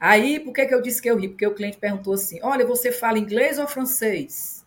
Aí, 0.00 0.40
por 0.40 0.54
que, 0.54 0.64
que 0.64 0.74
eu 0.74 0.80
disse 0.80 1.02
que 1.02 1.10
eu 1.10 1.18
ri? 1.18 1.28
Porque 1.28 1.46
o 1.46 1.54
cliente 1.54 1.76
perguntou 1.76 2.14
assim: 2.14 2.40
olha, 2.42 2.64
você 2.64 2.90
fala 2.90 3.18
inglês 3.18 3.58
ou 3.58 3.68
francês? 3.68 4.64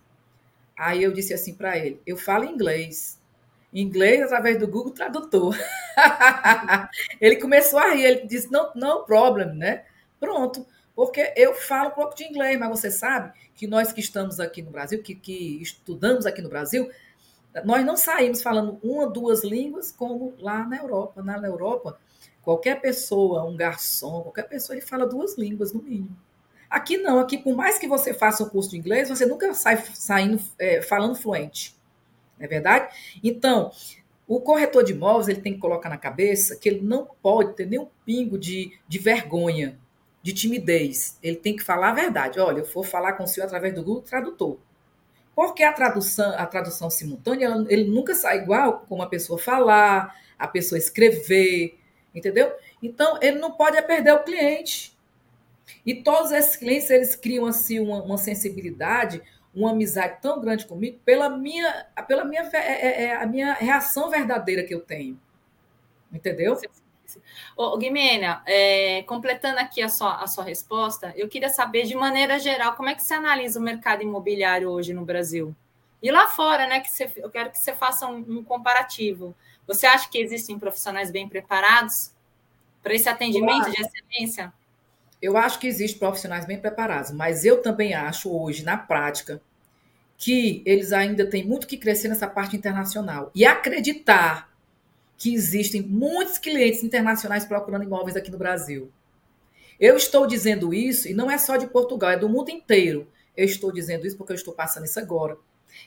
Aí 0.78 1.02
eu 1.02 1.12
disse 1.12 1.34
assim 1.34 1.56
para 1.56 1.76
ele: 1.80 2.00
eu 2.06 2.16
falo 2.16 2.46
inglês 2.46 3.20
inglês 3.74 4.22
através 4.22 4.60
do 4.60 4.68
Google 4.68 4.92
Tradutor. 4.92 5.58
ele 7.20 7.38
começou 7.38 7.80
a 7.80 7.94
rir, 7.94 8.04
ele 8.04 8.28
disse, 8.28 8.52
não, 8.52 8.72
não 8.76 9.04
problem, 9.04 9.54
né? 9.54 9.84
Pronto, 10.20 10.66
porque 10.96 11.34
eu 11.36 11.54
falo 11.56 11.90
um 11.90 11.94
pouco 11.94 12.16
de 12.16 12.24
inglês, 12.24 12.60
mas 12.60 12.70
você 12.70 12.92
sabe 12.92 13.34
que 13.56 13.66
nós 13.66 13.92
que 13.92 14.00
estamos 14.00 14.40
aqui 14.40 14.62
no 14.62 14.72
Brasil, 14.72 15.02
que, 15.02 15.16
que 15.16 15.62
estudamos 15.62 16.26
aqui 16.26 16.42
no 16.42 16.50
Brasil, 16.50 16.90
nós 17.66 17.86
não 17.86 17.98
saímos 17.98 18.42
falando 18.42 18.80
uma, 18.84 19.08
duas 19.08 19.44
línguas 19.44 19.92
como 19.92 20.34
lá 20.40 20.66
na 20.66 20.78
Europa. 20.78 21.22
Na 21.22 21.38
Europa, 21.38 22.00
qualquer 22.42 22.80
pessoa, 22.80 23.44
um 23.44 23.56
garçom, 23.56 24.22
qualquer 24.22 24.48
pessoa, 24.48 24.76
ele 24.76 24.86
fala 24.86 25.06
duas 25.06 25.38
línguas 25.38 25.74
no 25.74 25.82
mínimo. 25.82 26.16
Aqui 26.70 26.98
não, 26.98 27.20
aqui 27.20 27.38
por 27.38 27.56
mais 27.56 27.78
que 27.78 27.88
você 27.88 28.14
faça 28.14 28.44
um 28.44 28.50
curso 28.50 28.72
de 28.72 28.78
inglês, 28.78 29.10
você 29.10 29.26
nunca 29.28 29.54
sai 29.54 29.78
saindo 29.94 30.42
é, 30.58 30.82
falando 30.82 31.16
fluente 31.16 31.76
não 32.38 32.46
é 32.46 32.48
verdade? 32.48 32.94
Então, 33.24 33.72
o 34.28 34.40
corretor 34.40 34.84
de 34.84 34.94
imóveis 34.94 35.28
ele 35.28 35.42
tem 35.42 35.54
que 35.54 35.60
colocar 35.60 35.90
na 35.90 35.98
cabeça 35.98 36.56
que 36.56 36.68
ele 36.68 36.82
não 36.82 37.08
pode 37.22 37.56
ter 37.56 37.66
nenhum 37.66 37.88
pingo 38.06 38.38
de, 38.38 38.78
de 38.88 39.00
vergonha, 39.00 39.78
de 40.22 40.34
timidez. 40.34 41.18
Ele 41.22 41.36
tem 41.36 41.56
que 41.56 41.64
falar 41.64 41.90
a 41.90 41.94
verdade. 41.94 42.40
Olha, 42.40 42.60
eu 42.60 42.66
vou 42.66 42.84
falar 42.84 43.14
com 43.14 43.24
o 43.24 43.28
senhor 43.28 43.46
através 43.46 43.74
do 43.76 43.84
Google 43.84 44.02
Tradutor. 44.02 44.58
Porque 45.36 45.64
a 45.64 45.74
tradução, 45.74 46.34
a 46.38 46.46
tradução 46.46 46.90
simultânea, 46.90 47.46
ela, 47.46 47.66
ele 47.70 47.86
nunca 47.86 48.14
sai 48.14 48.38
igual 48.38 48.86
como 48.88 49.02
a 49.02 49.08
pessoa 49.08 49.38
falar, 49.38 50.16
a 50.38 50.48
pessoa 50.48 50.78
escrever, 50.78 51.78
entendeu? 52.14 52.52
Então, 52.82 53.18
ele 53.22 53.40
não 53.40 53.52
pode 53.52 53.82
perder 53.82 54.14
o 54.14 54.24
cliente. 54.24 54.94
E 55.86 55.96
todos 55.96 56.32
esses 56.32 56.56
clientes, 56.56 56.90
eles 56.90 57.16
criam 57.16 57.46
assim 57.46 57.80
uma, 57.80 58.02
uma 58.04 58.18
sensibilidade, 58.18 59.22
uma 59.56 59.72
amizade 59.72 60.20
tão 60.22 60.42
grande 60.42 60.66
comigo 60.66 61.00
pela 61.06 61.30
minha, 61.30 61.86
pela 62.08 62.26
minha, 62.26 62.42
é, 62.54 62.58
é, 62.58 63.04
é, 63.04 63.16
a 63.16 63.26
minha 63.26 63.54
reação 63.54 64.10
verdadeira 64.10 64.64
que 64.64 64.74
eu 64.74 64.82
tenho. 64.82 65.20
Entendeu? 66.12 66.60
Ô, 67.56 67.78
Guimena, 67.78 68.42
é, 68.46 69.04
completando 69.04 69.60
aqui 69.60 69.82
a 69.82 69.90
sua, 69.90 70.24
a 70.24 70.28
sua 70.28 70.44
resposta, 70.44 71.14
eu 71.16 71.28
queria 71.28 71.50
saber, 71.50 71.84
de 71.84 71.96
maneira 71.96 72.40
geral, 72.40 72.76
como 72.76 72.90
é 72.90 72.96
que 72.96 73.04
você 73.04 73.14
analisa 73.14 73.60
o 73.60 73.64
mercado 73.64 74.02
imobiliário 74.02 74.70
hoje 74.70 74.94
no 74.94 75.06
Brasil? 75.06 75.56
E 76.02 76.12
lá 76.12 76.28
fora, 76.28 76.68
né? 76.68 76.80
Que 76.80 76.90
você, 76.90 77.10
eu 77.16 77.30
quero 77.30 77.52
que 77.52 77.58
você 77.58 77.74
faça 77.74 78.08
um, 78.08 78.18
um 78.28 78.44
comparativo. 78.44 79.36
Você 79.66 79.86
acha 79.86 80.10
que 80.10 80.18
existem 80.18 80.60
profissionais 80.60 81.10
bem 81.10 81.30
preparados 81.30 82.12
para 82.82 82.94
esse 82.94 83.08
atendimento 83.08 83.72
de 83.72 83.82
excelência? 83.82 84.54
Eu 85.24 85.38
acho 85.38 85.58
que 85.58 85.68
existem 85.68 85.98
profissionais 85.98 86.46
bem 86.46 86.60
preparados, 86.60 87.12
mas 87.12 87.46
eu 87.46 87.62
também 87.62 87.94
acho 87.94 88.30
hoje, 88.30 88.62
na 88.62 88.76
prática, 88.76 89.42
que 90.18 90.62
eles 90.66 90.92
ainda 90.92 91.26
têm 91.26 91.46
muito 91.46 91.66
que 91.66 91.78
crescer 91.78 92.10
nessa 92.10 92.28
parte 92.28 92.58
internacional. 92.58 93.32
E 93.34 93.46
acreditar 93.46 94.54
que 95.18 95.34
existem 95.34 95.82
muitos 95.82 96.38
clientes 96.38 96.84
internacionais 96.84 97.46
procurando 97.46 97.86
imóveis 97.86 98.18
aqui 98.18 98.30
no 98.30 98.38
Brasil. 98.38 98.92
Eu 99.80 99.96
estou 99.96 100.28
dizendo 100.28 100.74
isso, 100.74 101.08
e 101.08 101.14
não 101.14 101.32
é 101.32 101.38
só 101.38 101.56
de 101.56 101.68
Portugal, 101.68 102.12
é 102.12 102.18
do 102.18 102.28
mundo 102.28 102.50
inteiro. 102.50 103.08
Eu 103.36 103.46
estou 103.46 103.72
dizendo 103.72 104.06
isso 104.06 104.18
porque 104.18 104.34
eu 104.34 104.36
estou 104.36 104.54
passando 104.54 104.84
isso 104.84 105.00
agora. 105.00 105.38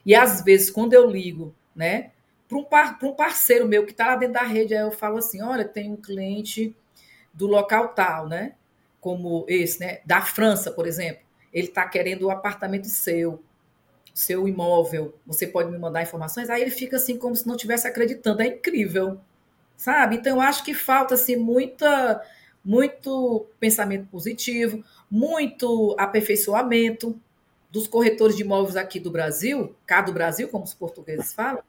E 0.05 0.15
às 0.15 0.43
vezes, 0.43 0.71
quando 0.71 0.95
eu 0.95 1.11
ligo, 1.11 1.55
né, 1.75 2.11
para 2.49 2.57
um, 2.57 2.65
par, 2.65 2.99
um 3.03 3.13
parceiro 3.13 3.69
meu 3.69 3.85
que 3.85 3.93
está 3.93 4.07
lá 4.07 4.17
dentro 4.17 4.33
da 4.33 4.45
rede, 4.45 4.75
aí 4.75 4.81
eu 4.81 4.91
falo 4.91 5.19
assim: 5.19 5.43
olha, 5.43 5.69
tem 5.69 5.93
um 5.93 5.97
cliente 5.97 6.75
do 7.35 7.47
local 7.47 7.89
tal, 7.89 8.27
né? 8.27 8.55
Como 9.07 9.45
esse, 9.47 9.79
né, 9.79 10.01
da 10.05 10.21
França, 10.21 10.73
por 10.73 10.85
exemplo, 10.85 11.23
ele 11.53 11.69
está 11.69 11.89
querendo 11.89 12.25
o 12.25 12.31
apartamento 12.33 12.89
seu, 12.89 13.41
seu 14.13 14.49
imóvel, 14.49 15.15
você 15.25 15.47
pode 15.47 15.71
me 15.71 15.79
mandar 15.79 16.03
informações? 16.03 16.51
Aí 16.51 16.61
ele 16.61 16.73
fica 16.73 16.97
assim 16.97 17.17
como 17.17 17.37
se 17.37 17.47
não 17.47 17.55
estivesse 17.55 17.87
acreditando, 17.87 18.43
é 18.43 18.49
incrível, 18.49 19.21
sabe? 19.77 20.17
Então 20.17 20.39
eu 20.39 20.41
acho 20.41 20.65
que 20.65 20.75
falta 20.75 21.15
assim 21.15 21.37
muita 21.37 22.21
muito 22.65 23.47
pensamento 23.61 24.09
positivo, 24.09 24.85
muito 25.09 25.95
aperfeiçoamento 25.97 27.17
dos 27.71 27.87
corretores 27.87 28.35
de 28.35 28.43
imóveis 28.43 28.75
aqui 28.75 28.99
do 28.99 29.13
Brasil, 29.13 29.77
cá 29.87 30.01
do 30.01 30.13
Brasil, 30.13 30.49
como 30.49 30.65
os 30.65 30.75
portugueses 30.75 31.33
falam, 31.33 31.63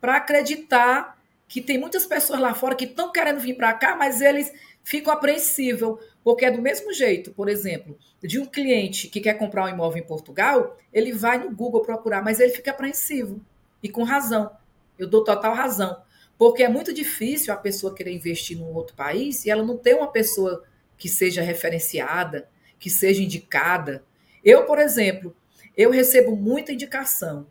para 0.00 0.16
acreditar 0.16 1.20
que 1.46 1.60
tem 1.60 1.76
muitas 1.76 2.06
pessoas 2.06 2.40
lá 2.40 2.54
fora 2.54 2.74
que 2.74 2.86
estão 2.86 3.12
querendo 3.12 3.38
vir 3.38 3.54
para 3.54 3.74
cá, 3.74 3.96
mas 3.96 4.22
eles 4.22 4.50
ficam 4.82 5.12
apreensíveis, 5.12 5.96
porque 6.22 6.44
é 6.44 6.50
do 6.50 6.60
mesmo 6.60 6.92
jeito, 6.92 7.32
por 7.32 7.48
exemplo, 7.48 7.98
de 8.22 8.38
um 8.38 8.46
cliente 8.46 9.08
que 9.08 9.20
quer 9.20 9.34
comprar 9.34 9.64
um 9.64 9.68
imóvel 9.68 10.02
em 10.02 10.06
Portugal, 10.06 10.76
ele 10.92 11.12
vai 11.12 11.38
no 11.38 11.54
Google 11.54 11.82
procurar, 11.82 12.22
mas 12.22 12.40
ele 12.40 12.52
fica 12.52 12.70
apreensivo. 12.70 13.40
E 13.82 13.88
com 13.88 14.02
razão. 14.02 14.50
Eu 14.98 15.08
dou 15.08 15.24
total 15.24 15.54
razão. 15.54 16.02
Porque 16.36 16.62
é 16.62 16.68
muito 16.68 16.92
difícil 16.92 17.52
a 17.52 17.56
pessoa 17.56 17.94
querer 17.94 18.12
investir 18.12 18.58
num 18.58 18.74
outro 18.74 18.94
país 18.94 19.44
e 19.44 19.50
ela 19.50 19.62
não 19.62 19.76
ter 19.76 19.94
uma 19.94 20.10
pessoa 20.10 20.64
que 20.96 21.08
seja 21.08 21.42
referenciada, 21.42 22.48
que 22.78 22.90
seja 22.90 23.22
indicada. 23.22 24.04
Eu, 24.44 24.64
por 24.64 24.78
exemplo, 24.78 25.34
eu 25.76 25.90
recebo 25.90 26.36
muita 26.36 26.72
indicação. 26.72 27.46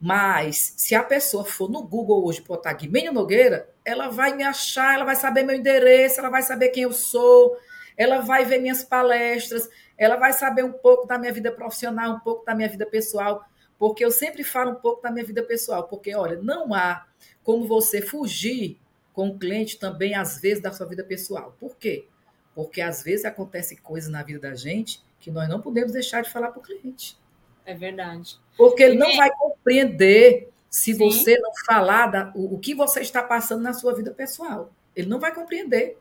Mas 0.00 0.74
se 0.76 0.94
a 0.94 1.02
pessoa 1.02 1.44
for 1.44 1.70
no 1.70 1.82
Google 1.82 2.24
hoje 2.26 2.42
botar 2.42 2.72
Guimênio 2.74 3.12
Nogueira, 3.12 3.68
ela 3.86 4.08
vai 4.08 4.34
me 4.34 4.42
achar, 4.42 4.96
ela 4.96 5.04
vai 5.04 5.14
saber 5.14 5.44
meu 5.44 5.54
endereço, 5.54 6.18
ela 6.18 6.28
vai 6.28 6.42
saber 6.42 6.70
quem 6.70 6.82
eu 6.82 6.92
sou, 6.92 7.56
ela 7.96 8.18
vai 8.18 8.44
ver 8.44 8.60
minhas 8.60 8.82
palestras, 8.82 9.70
ela 9.96 10.16
vai 10.16 10.32
saber 10.32 10.64
um 10.64 10.72
pouco 10.72 11.06
da 11.06 11.16
minha 11.16 11.32
vida 11.32 11.52
profissional, 11.52 12.16
um 12.16 12.18
pouco 12.18 12.44
da 12.44 12.52
minha 12.52 12.68
vida 12.68 12.84
pessoal, 12.84 13.44
porque 13.78 14.04
eu 14.04 14.10
sempre 14.10 14.42
falo 14.42 14.72
um 14.72 14.74
pouco 14.74 15.00
da 15.00 15.10
minha 15.10 15.24
vida 15.24 15.40
pessoal, 15.40 15.84
porque 15.84 16.12
olha, 16.16 16.36
não 16.42 16.74
há 16.74 17.06
como 17.44 17.64
você 17.68 18.02
fugir 18.02 18.76
com 19.12 19.28
o 19.28 19.38
cliente 19.38 19.78
também 19.78 20.16
às 20.16 20.40
vezes 20.40 20.60
da 20.60 20.72
sua 20.72 20.86
vida 20.86 21.04
pessoal. 21.04 21.56
Por 21.60 21.76
quê? 21.76 22.08
Porque 22.56 22.80
às 22.80 23.04
vezes 23.04 23.24
acontecem 23.24 23.78
coisas 23.78 24.10
na 24.10 24.24
vida 24.24 24.40
da 24.40 24.54
gente 24.56 25.00
que 25.20 25.30
nós 25.30 25.48
não 25.48 25.60
podemos 25.60 25.92
deixar 25.92 26.22
de 26.22 26.30
falar 26.30 26.50
para 26.50 26.58
o 26.58 26.62
cliente. 26.62 27.16
É 27.64 27.72
verdade. 27.72 28.36
Porque 28.56 28.82
ele 28.82 28.98
não 28.98 29.16
vai 29.16 29.30
compreender 29.30 30.50
se 30.70 30.94
Sim. 30.94 30.98
você 30.98 31.38
não 31.38 31.52
falar 31.64 32.06
da, 32.08 32.32
o, 32.34 32.54
o 32.54 32.58
que 32.58 32.74
você 32.74 33.00
está 33.00 33.22
passando 33.22 33.62
na 33.62 33.72
sua 33.72 33.94
vida 33.94 34.10
pessoal. 34.10 34.70
Ele 34.94 35.08
não 35.08 35.18
vai 35.18 35.34
compreender. 35.34 35.98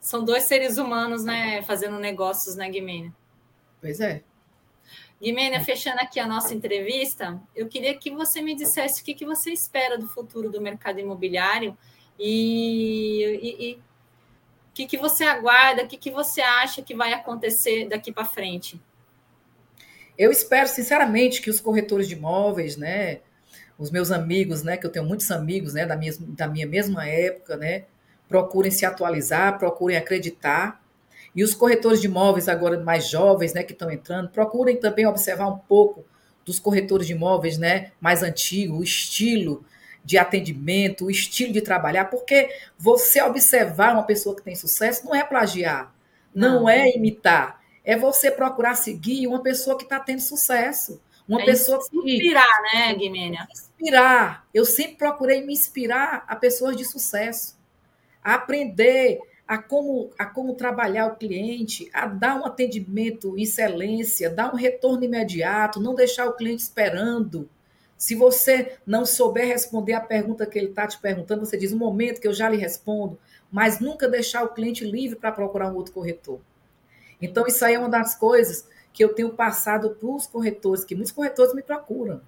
São 0.00 0.24
dois 0.24 0.44
seres 0.44 0.78
humanos, 0.78 1.24
né, 1.24 1.62
fazendo 1.62 1.98
negócios, 1.98 2.54
né, 2.54 2.68
Guimênia? 2.70 3.12
Pois 3.80 4.00
é. 4.00 4.22
Guimênia, 5.20 5.60
fechando 5.60 6.00
aqui 6.00 6.20
a 6.20 6.26
nossa 6.26 6.54
entrevista, 6.54 7.40
eu 7.54 7.66
queria 7.66 7.96
que 7.98 8.10
você 8.10 8.40
me 8.40 8.54
dissesse 8.54 9.02
o 9.02 9.04
que, 9.04 9.14
que 9.14 9.26
você 9.26 9.50
espera 9.50 9.98
do 9.98 10.06
futuro 10.06 10.48
do 10.48 10.60
mercado 10.60 11.00
imobiliário 11.00 11.76
e 12.18 13.76
o 14.70 14.74
que, 14.74 14.86
que 14.86 14.96
você 14.96 15.24
aguarda, 15.24 15.82
o 15.82 15.88
que, 15.88 15.96
que 15.96 16.10
você 16.10 16.40
acha 16.40 16.82
que 16.82 16.94
vai 16.94 17.12
acontecer 17.12 17.88
daqui 17.88 18.12
para 18.12 18.24
frente. 18.24 18.80
Eu 20.16 20.30
espero, 20.30 20.68
sinceramente, 20.68 21.42
que 21.42 21.50
os 21.50 21.60
corretores 21.60 22.08
de 22.08 22.14
imóveis, 22.14 22.76
né, 22.76 23.20
os 23.78 23.90
meus 23.90 24.10
amigos, 24.10 24.62
né, 24.62 24.76
que 24.76 24.84
eu 24.84 24.90
tenho 24.90 25.04
muitos 25.06 25.30
amigos, 25.30 25.74
né, 25.74 25.86
da 25.86 25.96
minha, 25.96 26.12
da 26.20 26.48
minha 26.48 26.66
mesma 26.66 27.06
época, 27.06 27.56
né, 27.56 27.84
procurem 28.28 28.70
se 28.70 28.84
atualizar, 28.84 29.58
procurem 29.58 29.96
acreditar. 29.96 30.82
E 31.34 31.44
os 31.44 31.54
corretores 31.54 32.00
de 32.00 32.08
imóveis 32.08 32.48
agora 32.48 32.78
mais 32.80 33.08
jovens, 33.08 33.54
né, 33.54 33.62
que 33.62 33.72
estão 33.72 33.90
entrando, 33.90 34.30
procurem 34.30 34.76
também 34.76 35.06
observar 35.06 35.46
um 35.46 35.58
pouco 35.58 36.04
dos 36.44 36.58
corretores 36.58 37.06
de 37.06 37.12
imóveis, 37.12 37.56
né, 37.56 37.92
mais 38.00 38.22
antigos, 38.22 38.78
o 38.78 38.82
estilo 38.82 39.64
de 40.04 40.16
atendimento, 40.18 41.04
o 41.04 41.10
estilo 41.10 41.52
de 41.52 41.60
trabalhar, 41.60 42.06
porque 42.06 42.48
você 42.78 43.22
observar 43.22 43.92
uma 43.92 44.04
pessoa 44.04 44.34
que 44.34 44.42
tem 44.42 44.56
sucesso 44.56 45.04
não 45.04 45.14
é 45.14 45.22
plagiar. 45.22 45.92
Não, 46.34 46.60
não. 46.62 46.68
é 46.68 46.90
imitar. 46.96 47.60
É 47.84 47.96
você 47.96 48.30
procurar 48.30 48.74
seguir 48.74 49.26
uma 49.26 49.42
pessoa 49.42 49.76
que 49.76 49.84
está 49.84 50.00
tendo 50.00 50.20
sucesso. 50.20 51.00
Uma 51.28 51.42
é 51.42 51.44
pessoa 51.44 51.78
que. 51.88 51.98
Inspirar, 51.98 52.62
né, 52.72 52.94
Guimênia? 52.94 53.46
Inspirar. 53.52 54.46
Eu 54.54 54.64
sempre 54.64 54.96
procurei 54.96 55.44
me 55.44 55.52
inspirar 55.52 56.24
a 56.26 56.34
pessoas 56.34 56.76
de 56.76 56.84
sucesso. 56.84 57.58
A 58.24 58.34
aprender 58.34 59.20
a 59.46 59.56
como, 59.56 60.10
a 60.18 60.26
como 60.26 60.54
trabalhar 60.54 61.06
o 61.06 61.16
cliente, 61.16 61.88
a 61.92 62.06
dar 62.06 62.38
um 62.40 62.44
atendimento 62.44 63.38
excelência, 63.38 64.28
dar 64.28 64.52
um 64.52 64.56
retorno 64.56 65.04
imediato, 65.04 65.80
não 65.80 65.94
deixar 65.94 66.26
o 66.26 66.34
cliente 66.34 66.62
esperando. 66.62 67.48
Se 67.96 68.14
você 68.14 68.76
não 68.86 69.04
souber 69.06 69.46
responder 69.46 69.94
a 69.94 70.00
pergunta 70.00 70.46
que 70.46 70.58
ele 70.58 70.68
está 70.68 70.86
te 70.86 70.98
perguntando, 70.98 71.44
você 71.44 71.56
diz 71.56 71.72
um 71.72 71.78
momento 71.78 72.20
que 72.20 72.28
eu 72.28 72.32
já 72.32 72.48
lhe 72.48 72.58
respondo, 72.58 73.18
mas 73.50 73.80
nunca 73.80 74.08
deixar 74.08 74.44
o 74.44 74.50
cliente 74.50 74.84
livre 74.84 75.18
para 75.18 75.32
procurar 75.32 75.72
um 75.72 75.74
outro 75.74 75.92
corretor. 75.94 76.40
Então, 77.20 77.46
isso 77.46 77.64
aí 77.64 77.74
é 77.74 77.78
uma 77.78 77.88
das 77.88 78.14
coisas 78.14 78.68
que 78.92 79.04
eu 79.04 79.14
tenho 79.14 79.30
passado 79.30 79.90
para 79.90 80.08
os 80.08 80.26
corretores, 80.26 80.84
que 80.84 80.94
muitos 80.94 81.12
corretores 81.12 81.54
me 81.54 81.62
procuram. 81.62 82.20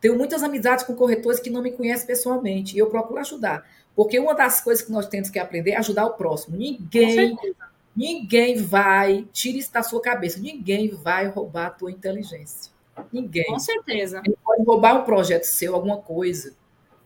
Tenho 0.00 0.18
muitas 0.18 0.42
amizades 0.42 0.84
com 0.84 0.94
corretores 0.94 1.40
que 1.40 1.48
não 1.48 1.62
me 1.62 1.72
conhecem 1.72 2.06
pessoalmente 2.06 2.76
e 2.76 2.78
eu 2.78 2.88
procuro 2.88 3.20
ajudar. 3.20 3.66
Porque 3.96 4.18
uma 4.18 4.34
das 4.34 4.60
coisas 4.60 4.84
que 4.84 4.92
nós 4.92 5.06
temos 5.06 5.30
que 5.30 5.38
aprender 5.38 5.70
é 5.70 5.76
ajudar 5.76 6.04
o 6.04 6.14
próximo. 6.14 6.56
Ninguém, 6.56 7.36
ninguém 7.96 8.62
vai, 8.62 9.26
tire 9.32 9.58
isso 9.58 9.72
da 9.72 9.82
sua 9.82 10.02
cabeça, 10.02 10.38
ninguém 10.40 10.90
vai 10.90 11.28
roubar 11.28 11.66
a 11.66 11.70
tua 11.70 11.90
inteligência. 11.90 12.70
Ninguém. 13.12 13.46
Com 13.46 13.58
certeza. 13.58 14.20
Ele 14.24 14.36
pode 14.44 14.62
roubar 14.64 15.00
um 15.00 15.04
projeto 15.04 15.44
seu, 15.44 15.74
alguma 15.74 15.98
coisa, 15.98 16.54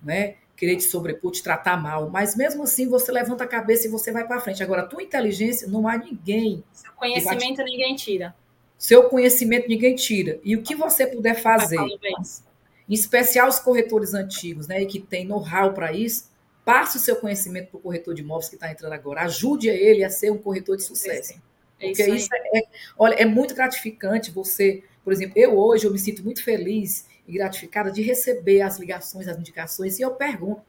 né? 0.03 0.37
Querer 0.59 0.77
te 0.77 0.83
sobrepor, 0.85 1.31
te 1.33 1.43
tratar 1.43 1.81
mal. 1.81 2.11
Mas 2.11 2.37
mesmo 2.37 2.65
assim, 2.65 2.87
você 2.87 3.11
levanta 3.11 3.45
a 3.45 3.47
cabeça 3.47 3.87
e 3.87 3.91
você 3.91 4.13
vai 4.13 4.27
para 4.27 4.41
frente. 4.41 4.63
Agora, 4.63 4.83
a 4.83 4.87
tua 4.87 5.03
inteligência, 5.03 5.67
não 5.67 5.89
há 5.89 5.97
ninguém. 5.97 6.63
Seu 6.73 6.93
conhecimento 6.93 7.57
te... 7.57 7.65
ninguém 7.65 7.95
tira. 7.95 8.35
Seu 8.77 9.05
conhecimento 9.05 9.69
ninguém 9.69 9.95
tira. 9.95 10.39
E 10.45 10.55
o 10.55 10.63
que 10.63 10.75
você 10.75 11.07
puder 11.07 11.41
fazer, 11.41 11.79
em 11.79 12.95
especial 12.95 13.49
os 13.49 13.59
corretores 13.59 14.13
antigos, 14.13 14.67
né? 14.67 14.83
E 14.83 14.87
que 14.87 15.01
tem 15.01 15.25
know-how 15.25 15.73
para 15.73 15.93
isso, 15.93 16.29
Passe 16.69 16.99
o 16.99 17.01
seu 17.01 17.17
conhecimento 17.17 17.71
para 17.71 17.79
o 17.79 17.81
corretor 17.81 18.13
de 18.13 18.21
imóveis 18.21 18.51
que 18.51 18.55
está 18.55 18.71
entrando 18.71 18.93
agora. 18.93 19.23
Ajude 19.23 19.71
ele 19.71 20.05
a 20.05 20.11
ser 20.11 20.31
um 20.31 20.37
corretor 20.37 20.77
de 20.77 20.83
sucesso. 20.83 21.33
É 21.81 21.87
Porque 21.87 22.03
isso, 22.03 22.15
isso 22.15 22.29
é, 22.35 22.63
olha, 22.99 23.15
é 23.15 23.25
muito 23.25 23.55
gratificante 23.55 24.31
você, 24.31 24.83
por 25.03 25.11
exemplo, 25.11 25.33
eu 25.35 25.57
hoje 25.59 25.87
eu 25.87 25.91
me 25.91 25.99
sinto 25.99 26.23
muito 26.23 26.45
feliz 26.45 27.07
e 27.29 27.33
gratificada 27.35 27.93
de 27.93 28.03
receber 28.03 28.63
as 28.63 28.79
ligações, 28.79 29.29
as 29.29 29.39
indicações, 29.39 29.99
e 29.99 30.03
eu 30.03 30.13
pergunto, 30.13 30.63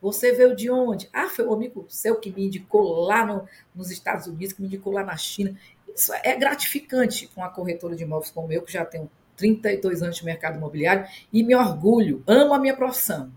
você 0.00 0.32
veio 0.32 0.56
de 0.56 0.70
onde? 0.70 1.10
Ah, 1.12 1.28
foi 1.28 1.46
um 1.46 1.52
amigo 1.52 1.84
seu 1.88 2.16
que 2.16 2.30
me 2.30 2.46
indicou 2.46 3.04
lá 3.04 3.26
no, 3.26 3.46
nos 3.74 3.90
Estados 3.90 4.26
Unidos, 4.26 4.54
que 4.54 4.62
me 4.62 4.66
indicou 4.66 4.94
lá 4.94 5.04
na 5.04 5.16
China. 5.16 5.54
Isso 5.94 6.10
é 6.24 6.34
gratificante 6.36 7.26
com 7.34 7.44
a 7.44 7.50
corretora 7.50 7.94
de 7.94 8.02
imóveis 8.02 8.30
como 8.30 8.50
eu, 8.50 8.62
que 8.62 8.72
já 8.72 8.82
tenho 8.82 9.10
32 9.36 10.02
anos 10.02 10.16
de 10.16 10.24
mercado 10.24 10.56
imobiliário, 10.56 11.06
e 11.30 11.42
me 11.42 11.54
orgulho, 11.54 12.22
amo 12.26 12.54
a 12.54 12.58
minha 12.58 12.74
profissão. 12.74 13.30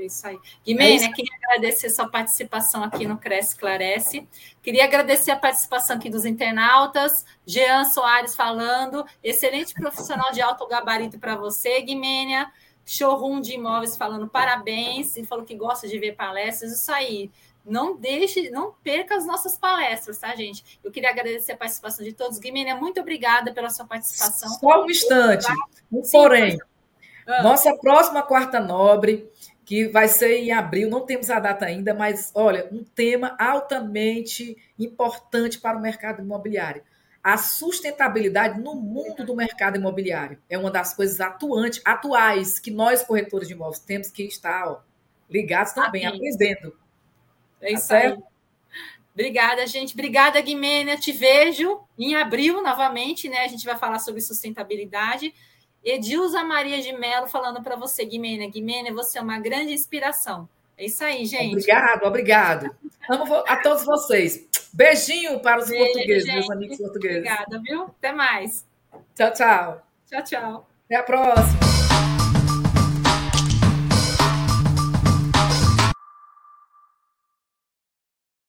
É 0.00 0.06
isso 0.06 0.26
aí. 0.26 0.38
Guimene, 0.64 1.04
é 1.04 1.12
queria 1.12 1.36
agradecer 1.44 1.90
sua 1.90 2.08
participação 2.08 2.82
aqui 2.82 3.06
no 3.06 3.18
Cresce 3.18 3.50
Esclarece. 3.50 4.26
Queria 4.62 4.84
agradecer 4.84 5.30
a 5.30 5.36
participação 5.36 5.96
aqui 5.96 6.08
dos 6.08 6.24
internautas. 6.24 7.26
Jean 7.44 7.84
Soares 7.84 8.34
falando. 8.34 9.04
Excelente 9.22 9.74
profissional 9.74 10.32
de 10.32 10.40
alto 10.40 10.66
gabarito 10.66 11.18
para 11.18 11.36
você, 11.36 11.82
Guimênia. 11.82 12.50
Showroom 12.86 13.42
de 13.42 13.52
imóveis 13.52 13.94
falando 13.94 14.26
parabéns. 14.26 15.16
E 15.18 15.24
falou 15.24 15.44
que 15.44 15.54
gosta 15.54 15.86
de 15.86 15.98
ver 15.98 16.16
palestras. 16.16 16.72
Isso 16.72 16.90
aí. 16.90 17.30
Não 17.62 17.94
deixe, 17.94 18.48
não 18.48 18.72
perca 18.82 19.14
as 19.16 19.26
nossas 19.26 19.58
palestras, 19.58 20.16
tá, 20.16 20.34
gente? 20.34 20.80
Eu 20.82 20.90
queria 20.90 21.10
agradecer 21.10 21.52
a 21.52 21.56
participação 21.58 22.02
de 22.02 22.14
todos. 22.14 22.38
Guimênia, 22.38 22.74
muito 22.74 22.98
obrigada 23.00 23.52
pela 23.52 23.68
sua 23.68 23.84
participação. 23.84 24.48
Só 24.48 24.82
um 24.82 24.90
instante. 24.90 25.46
Um 25.92 26.00
porém. 26.10 26.58
Ah. 27.26 27.42
Nossa 27.42 27.76
próxima 27.76 28.22
quarta 28.22 28.58
nobre 28.58 29.30
que 29.70 29.86
vai 29.86 30.08
ser 30.08 30.36
em 30.38 30.50
abril, 30.50 30.90
não 30.90 31.06
temos 31.06 31.30
a 31.30 31.38
data 31.38 31.64
ainda, 31.64 31.94
mas 31.94 32.32
olha, 32.34 32.68
um 32.72 32.82
tema 32.82 33.36
altamente 33.38 34.56
importante 34.76 35.60
para 35.60 35.78
o 35.78 35.80
mercado 35.80 36.20
imobiliário. 36.20 36.82
A 37.22 37.38
sustentabilidade 37.38 38.60
no 38.60 38.74
mundo 38.74 39.24
do 39.24 39.36
mercado 39.36 39.76
imobiliário 39.76 40.42
é 40.50 40.58
uma 40.58 40.72
das 40.72 40.92
coisas 40.92 41.20
atuantes, 41.20 41.80
atuais 41.84 42.58
que 42.58 42.72
nós 42.72 43.04
corretores 43.04 43.46
de 43.46 43.54
imóveis 43.54 43.78
temos 43.78 44.10
que 44.10 44.24
estar 44.24 44.66
ó, 44.66 44.80
ligados 45.30 45.72
também, 45.72 46.04
Amém. 46.04 46.18
aprendendo. 46.18 46.76
É 47.60 47.72
isso 47.72 47.94
Até... 47.94 48.08
aí. 48.08 48.18
Obrigada, 49.14 49.64
gente. 49.68 49.94
Obrigada, 49.94 50.40
Guimênia. 50.40 50.96
Te 50.96 51.12
vejo 51.12 51.80
em 51.96 52.16
abril 52.16 52.60
novamente, 52.60 53.28
né? 53.28 53.44
A 53.44 53.48
gente 53.48 53.64
vai 53.64 53.78
falar 53.78 54.00
sobre 54.00 54.20
sustentabilidade. 54.20 55.32
Edilza 55.84 56.42
Maria 56.42 56.80
de 56.82 56.92
Mello 56.92 57.26
falando 57.26 57.62
para 57.62 57.76
você, 57.76 58.04
Guimene. 58.04 58.50
Guimene, 58.50 58.90
você 58.92 59.18
é 59.18 59.22
uma 59.22 59.38
grande 59.38 59.72
inspiração. 59.72 60.48
É 60.76 60.84
isso 60.86 61.04
aí, 61.04 61.24
gente. 61.26 61.52
Obrigado, 61.52 62.04
obrigado. 62.04 62.76
Amo 63.08 63.34
a 63.46 63.56
todos 63.56 63.84
vocês. 63.84 64.46
Beijinho 64.72 65.40
para 65.40 65.60
os 65.60 65.68
Beijo, 65.68 65.84
portugueses, 65.84 66.24
gente. 66.24 66.34
meus 66.34 66.50
amigos 66.50 66.78
portugueses. 66.78 67.18
Obrigada, 67.18 67.60
viu? 67.62 67.82
Até 67.82 68.12
mais. 68.12 68.64
Tchau, 69.14 69.32
tchau. 69.32 69.86
Tchau, 70.08 70.24
tchau. 70.24 70.66
Até 70.86 70.96
a 70.96 71.02
próxima. 71.02 71.79